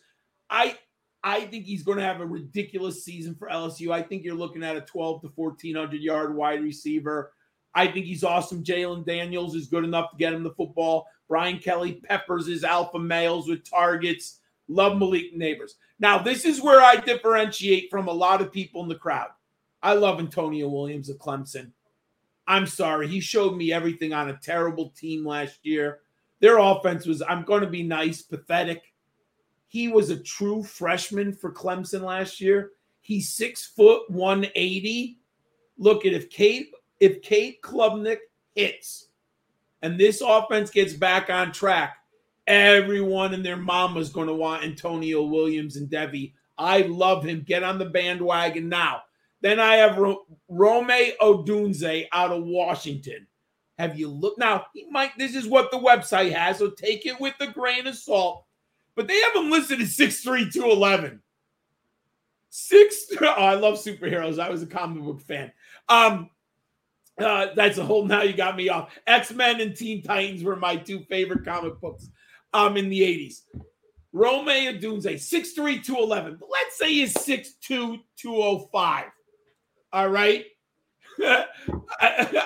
[0.47, 0.77] I
[1.23, 3.91] I think he's going to have a ridiculous season for LSU.
[3.91, 7.33] I think you're looking at a 12 to 1400 yard wide receiver.
[7.73, 8.63] I think he's awesome.
[8.63, 11.07] Jalen Daniels is good enough to get him the football.
[11.27, 14.39] Brian Kelly peppers his alpha males with targets.
[14.67, 15.73] Love Malik Nabers.
[15.99, 19.29] Now, this is where I differentiate from a lot of people in the crowd.
[19.81, 21.71] I love Antonio Williams of Clemson.
[22.47, 23.07] I'm sorry.
[23.07, 25.99] He showed me everything on a terrible team last year.
[26.39, 28.93] Their offense was, I'm going to be nice, pathetic.
[29.67, 32.71] He was a true freshman for Clemson last year.
[33.01, 35.19] He's six foot 180.
[35.77, 36.67] Look at if Cade,
[36.99, 38.19] if Cade Klubnik
[38.55, 39.09] hits,
[39.85, 41.97] and this offense gets back on track,
[42.47, 46.33] everyone and their mama is going to want Antonio Williams and Devy.
[46.57, 47.43] I love him.
[47.45, 49.03] Get on the bandwagon now.
[49.41, 49.99] Then I have
[50.49, 50.87] Rome
[51.21, 53.27] Odunze out of Washington.
[53.77, 54.65] Have you looked now?
[54.73, 55.15] He might.
[55.19, 58.43] This is what the website has, so take it with a grain of salt.
[58.95, 61.21] But they have him listed at 6'3", 211.
[62.49, 63.05] Six.
[63.21, 64.39] Oh, I love superheroes.
[64.39, 65.51] I was a comic book fan.
[65.89, 66.31] Um,
[67.19, 68.05] uh, that's a whole.
[68.05, 68.93] Now you got me off.
[69.07, 72.09] X Men and Teen Titans were my two favorite comic books.
[72.53, 73.43] Um, in the eighties.
[74.15, 76.39] Rome Odunze, 6'3", 211.
[76.49, 79.05] Let's say he's 6'2", 205.
[79.91, 80.45] All right.
[81.19, 81.45] I,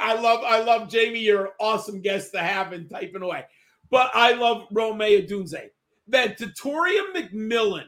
[0.02, 1.20] I, love I love Jamie.
[1.20, 3.46] You're an awesome guest to have and typing away.
[3.92, 5.70] But I love Rome Odunze.
[6.08, 7.86] Then Tetairoa McMillan.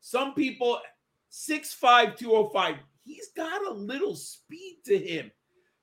[0.00, 0.80] Some people
[1.30, 2.76] 6'5, 205.
[3.04, 5.30] He's got a little speed to him.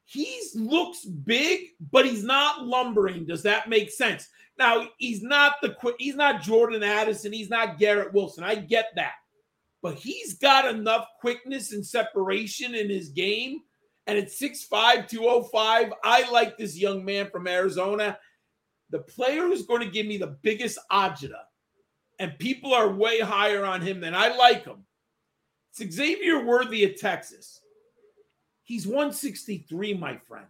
[0.05, 3.25] He looks big, but he's not lumbering.
[3.25, 4.29] Does that make sense?
[4.57, 8.43] Now, he's not the he's not Jordan Addison, he's not Garrett Wilson.
[8.43, 9.13] I get that.
[9.81, 13.59] But he's got enough quickness and separation in his game.
[14.07, 18.17] And at 6'5, 205, I like this young man from Arizona.
[18.91, 21.41] The player who's going to give me the biggest agita,
[22.19, 24.85] and people are way higher on him than I like him.
[25.77, 27.59] It's Xavier Worthy of Texas.
[28.65, 30.47] He's 163, my friend.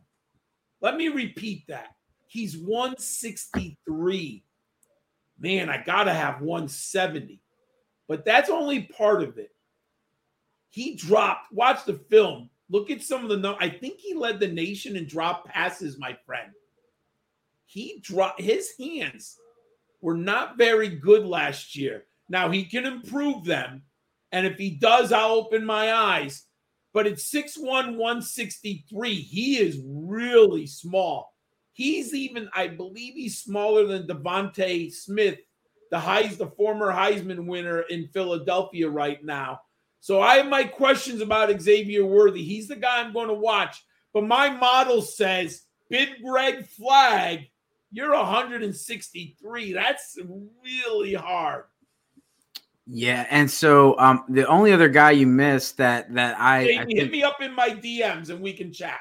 [0.82, 1.95] Let me repeat that.
[2.28, 4.43] He's 163.
[5.38, 7.41] Man, I got to have 170.
[8.07, 9.51] But that's only part of it.
[10.70, 12.49] He dropped, watch the film.
[12.70, 13.55] Look at some of the.
[13.59, 16.51] I think he led the nation in drop passes, my friend.
[17.66, 19.38] He dropped his hands
[20.01, 22.05] were not very good last year.
[22.30, 23.84] Now he can improve them.
[24.32, 26.44] And if he does, I'll open my eyes
[26.95, 31.33] but at 6'1, 163, he is really small.
[31.73, 35.39] He's even, I believe he's smaller than DeVonta Smith,
[35.91, 39.59] the Heis, the former Heisman winner in Philadelphia right now.
[39.99, 42.45] So I have my questions about Xavier Worthy.
[42.45, 43.83] He's the guy I'm going to watch.
[44.13, 47.49] But my model says big red flag,
[47.91, 49.73] you're 163.
[49.73, 50.17] That's
[50.63, 51.65] really hard.
[52.88, 57.11] Yeah, and so um, the only other guy you missed that that I, I hit
[57.11, 58.99] me up in my DMs and we can chat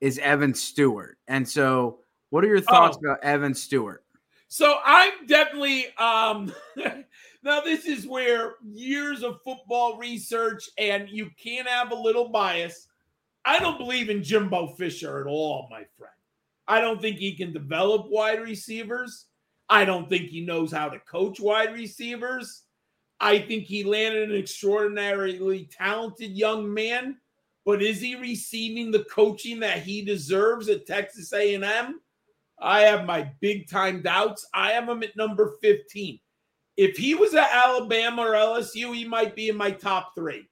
[0.00, 1.16] is Evan Stewart.
[1.28, 3.06] And so, what are your thoughts oh.
[3.06, 4.04] about Evan Stewart?
[4.52, 6.52] So I'm definitely um
[7.42, 12.86] now this is where years of football research and you can have a little bias.
[13.46, 16.12] I don't believe in Jimbo Fisher at all, my friend.
[16.68, 19.24] I don't think he can develop wide receivers.
[19.70, 22.64] I don't think he knows how to coach wide receivers.
[23.22, 27.18] I think he landed an extraordinarily talented young man,
[27.64, 32.00] but is he receiving the coaching that he deserves at Texas A&M?
[32.58, 34.44] I have my big time doubts.
[34.52, 36.18] I have him at number 15.
[36.76, 40.48] If he was at Alabama or LSU, he might be in my top three.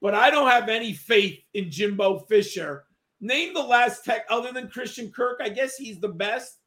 [0.00, 2.84] But I don't have any faith in Jimbo Fisher.
[3.20, 5.40] Name the last tech other than Christian Kirk.
[5.42, 6.59] I guess he's the best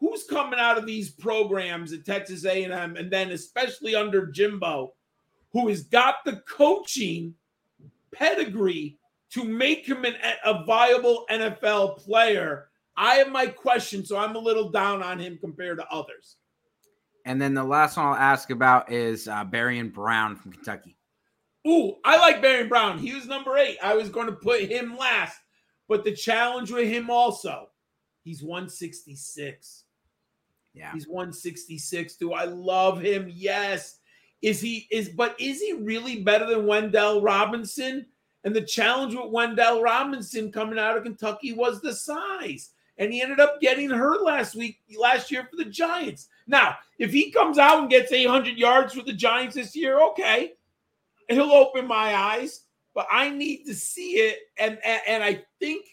[0.00, 4.94] who's coming out of these programs at Texas A&M and then especially under Jimbo
[5.52, 7.34] who has got the coaching
[8.12, 8.98] pedigree
[9.30, 12.68] to make him an, a viable NFL player.
[12.96, 16.36] I have my question, so I'm a little down on him compared to others.
[17.24, 20.96] And then the last one I'll ask about is uh, Barion Brown from Kentucky.
[21.66, 22.98] Ooh, I like Barion Brown.
[22.98, 23.76] He was number eight.
[23.82, 25.38] I was going to put him last,
[25.88, 27.68] but the challenge with him also,
[28.24, 29.84] he's 166.
[30.74, 30.92] Yeah.
[30.92, 32.16] He's 166.
[32.16, 33.30] Do I love him?
[33.32, 33.98] Yes.
[34.40, 38.06] Is he is but is he really better than Wan'Dale Robinson?
[38.44, 42.70] And the challenge with Wan'Dale Robinson coming out of Kentucky was the size.
[42.98, 46.28] And he ended up getting hurt last week, last year for the Giants.
[46.46, 50.54] Now, if he comes out and gets 800 yards for the Giants this year, okay,
[51.28, 52.62] he'll open my eyes.
[52.94, 55.84] But I need to see it, and and, and I think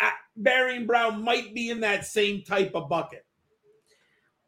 [0.00, 0.10] uh,
[0.40, 3.26] Barion Brown might be in that same type of bucket.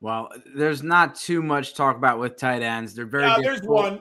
[0.01, 2.95] Well, there's not too much talk about with tight ends.
[2.95, 3.27] They're very.
[3.27, 4.01] No, there's one.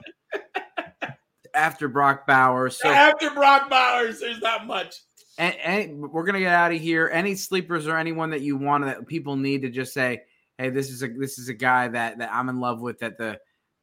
[1.54, 2.78] after Brock Bowers.
[2.78, 4.96] So after Brock Bowers, there's not much.
[5.38, 7.10] And, and, we're gonna get out of here.
[7.12, 10.22] Any sleepers or anyone that you want that people need to just say,
[10.58, 13.18] "Hey, this is a this is a guy that that I'm in love with." That
[13.18, 13.38] the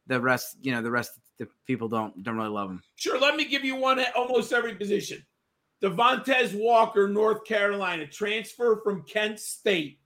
[0.08, 2.82] the rest, you know, the rest the people don't don't really love him.
[2.96, 3.20] Sure.
[3.20, 5.26] Let me give you one at almost every position.
[5.82, 10.00] Devontez Walker, North Carolina, transfer from Kent State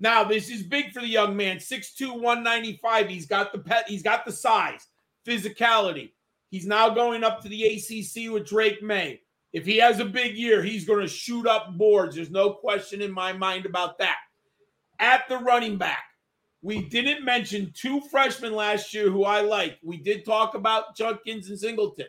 [0.00, 1.56] now, this is big for the young man.
[1.56, 3.08] 6'2, 195.
[3.08, 4.86] He's got the pet, he's got the size,
[5.26, 6.12] physicality.
[6.50, 9.20] He's now going up to the ACC with Drake Maye.
[9.52, 12.16] If he has a big year, he's going to shoot up boards.
[12.16, 14.18] There's no question in my mind about that.
[14.98, 16.04] At the running back,
[16.62, 19.78] we didn't mention two freshmen last year who I like.
[19.82, 22.08] We did talk about Judkins and Singleton.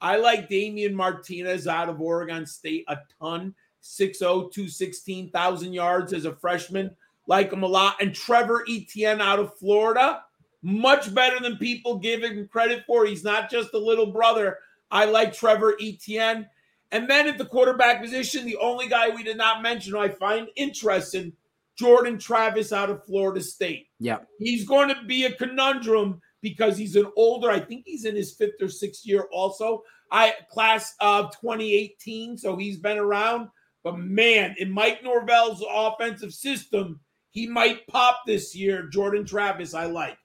[0.00, 3.54] I like Damien Martinez out of Oregon State a ton.
[3.82, 4.20] 6'0,
[4.52, 6.90] 216, 1,000 yards as a freshman.
[7.32, 7.96] Like him a lot.
[7.98, 10.22] And Trevor Etienne out of Florida,
[10.60, 13.06] much better than people give him credit for.
[13.06, 14.58] He's not just a little brother.
[14.90, 16.46] I like Trevor Etienne.
[16.90, 20.10] And then at the quarterback position, the only guy we did not mention who I
[20.10, 21.32] find interesting,
[21.74, 23.86] Jordan Travis out of Florida State.
[23.98, 24.18] Yeah.
[24.38, 28.34] He's going to be a conundrum because he's an older, I think he's in his
[28.34, 29.84] fifth or sixth year also.
[30.10, 33.48] I class of 2018, so he's been around.
[33.82, 37.00] But man, in Mike Norvell's offensive system,
[37.32, 38.84] he might pop this year.
[38.84, 40.16] Jordan Travis, I like.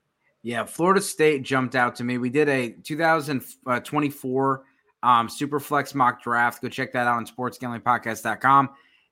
[0.44, 2.18] Yeah, Florida State jumped out to me.
[2.18, 4.64] We did a 2024
[5.04, 6.62] um, Superflex mock draft.
[6.62, 8.70] Go check that out on sportsgamblingpodcast.com.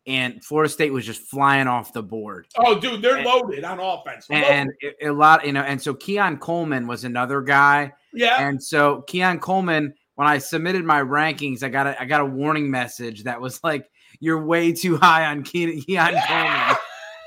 [0.08, 2.48] And Florida State was just flying off the board.
[2.58, 4.30] Oh, dude, they're and, loaded on offense.
[4.30, 4.46] Loaded.
[4.46, 4.72] And
[5.02, 7.92] a lot, you know, and so Keon Coleman was another guy.
[8.14, 8.48] Yeah.
[8.48, 12.26] And so Keon Coleman, when I submitted my rankings, I got a I got a
[12.26, 13.90] warning message that was like,
[14.20, 16.78] "You're way too high on Keon, Keon Coleman."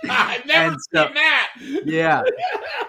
[0.08, 1.52] I've never seen that.
[1.84, 2.22] yeah.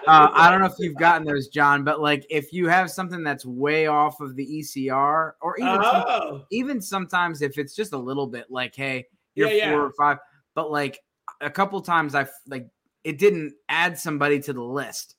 [0.06, 3.22] Uh, I don't know if you've gotten those, John, but like if you have something
[3.22, 6.28] that's way off of the ECR, or even oh.
[6.30, 9.84] some, even sometimes if it's just a little bit like, hey, you're yeah, four yeah.
[9.84, 10.18] or five,
[10.54, 10.98] but like
[11.42, 12.66] a couple times I like
[13.04, 15.16] it didn't add somebody to the list,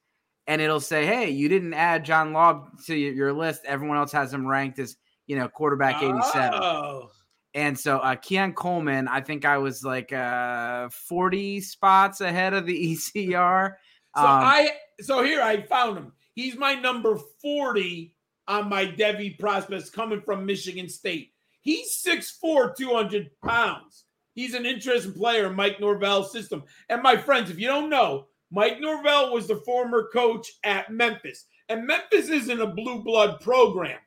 [0.48, 3.62] and it'll say, hey, you didn't add John Laub to your list.
[3.66, 6.60] Everyone else has him ranked as you know quarterback eighty seven.
[6.62, 7.12] Oh.
[7.54, 12.66] And so uh Keon Coleman, I think I was like uh 40 spots ahead of
[12.66, 13.74] the ECR.
[14.16, 16.12] So um, I so here I found him.
[16.34, 18.14] He's my number 40
[18.48, 21.32] on my Devy prospects coming from Michigan State.
[21.62, 24.06] He's 6'4, 200 pounds.
[24.34, 26.64] He's an interesting player in Mike Norvell's system.
[26.90, 31.46] And my friends, if you don't know, Mike Norvell was the former coach at Memphis.
[31.70, 34.00] And Memphis isn't a blue blood program.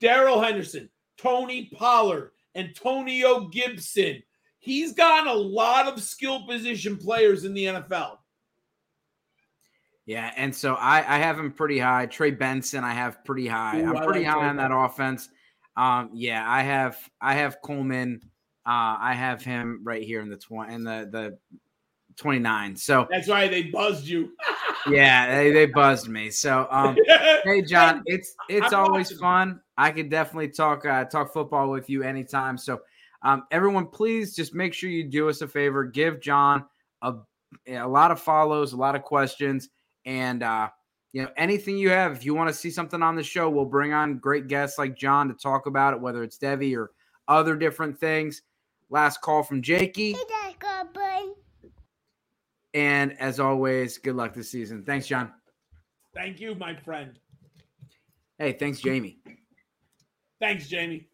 [0.00, 4.22] Darrell Henderson, Tony Pollard, Antonio Gibson.
[4.58, 8.18] He's gotten a lot of skill position players in the NFL.
[10.04, 12.06] Yeah, and so I, I have him pretty high.
[12.06, 13.80] Trey Benson, I have pretty high.
[13.80, 15.28] Ooh, I'm pretty like high on that offense.
[15.76, 18.20] Um, yeah, I have I have Coleman.
[18.66, 21.60] Uh, I have him right here in the twenty in the the
[22.18, 22.76] 29.
[22.76, 24.32] So that's why they buzzed you.
[24.90, 26.30] yeah, they, they buzzed me.
[26.30, 26.96] So um
[27.44, 29.18] hey John, it's it's I'm always watching.
[29.18, 29.60] fun.
[29.76, 32.58] I could definitely talk uh, talk football with you anytime.
[32.58, 32.80] So
[33.22, 36.64] um everyone please just make sure you do us a favor, give John
[37.02, 37.14] a
[37.66, 39.70] a lot of follows, a lot of questions
[40.08, 40.68] and uh
[41.12, 43.64] you know anything you have if you want to see something on the show we'll
[43.64, 46.90] bring on great guests like john to talk about it whether it's Devy or
[47.28, 48.42] other different things
[48.90, 50.16] last call from jakey
[52.78, 54.84] and as always, good luck this season.
[54.84, 55.32] Thanks, John.
[56.14, 57.18] Thank you, my friend.
[58.38, 59.18] Hey, thanks, Jamie.
[60.40, 61.07] Thanks, Jamie.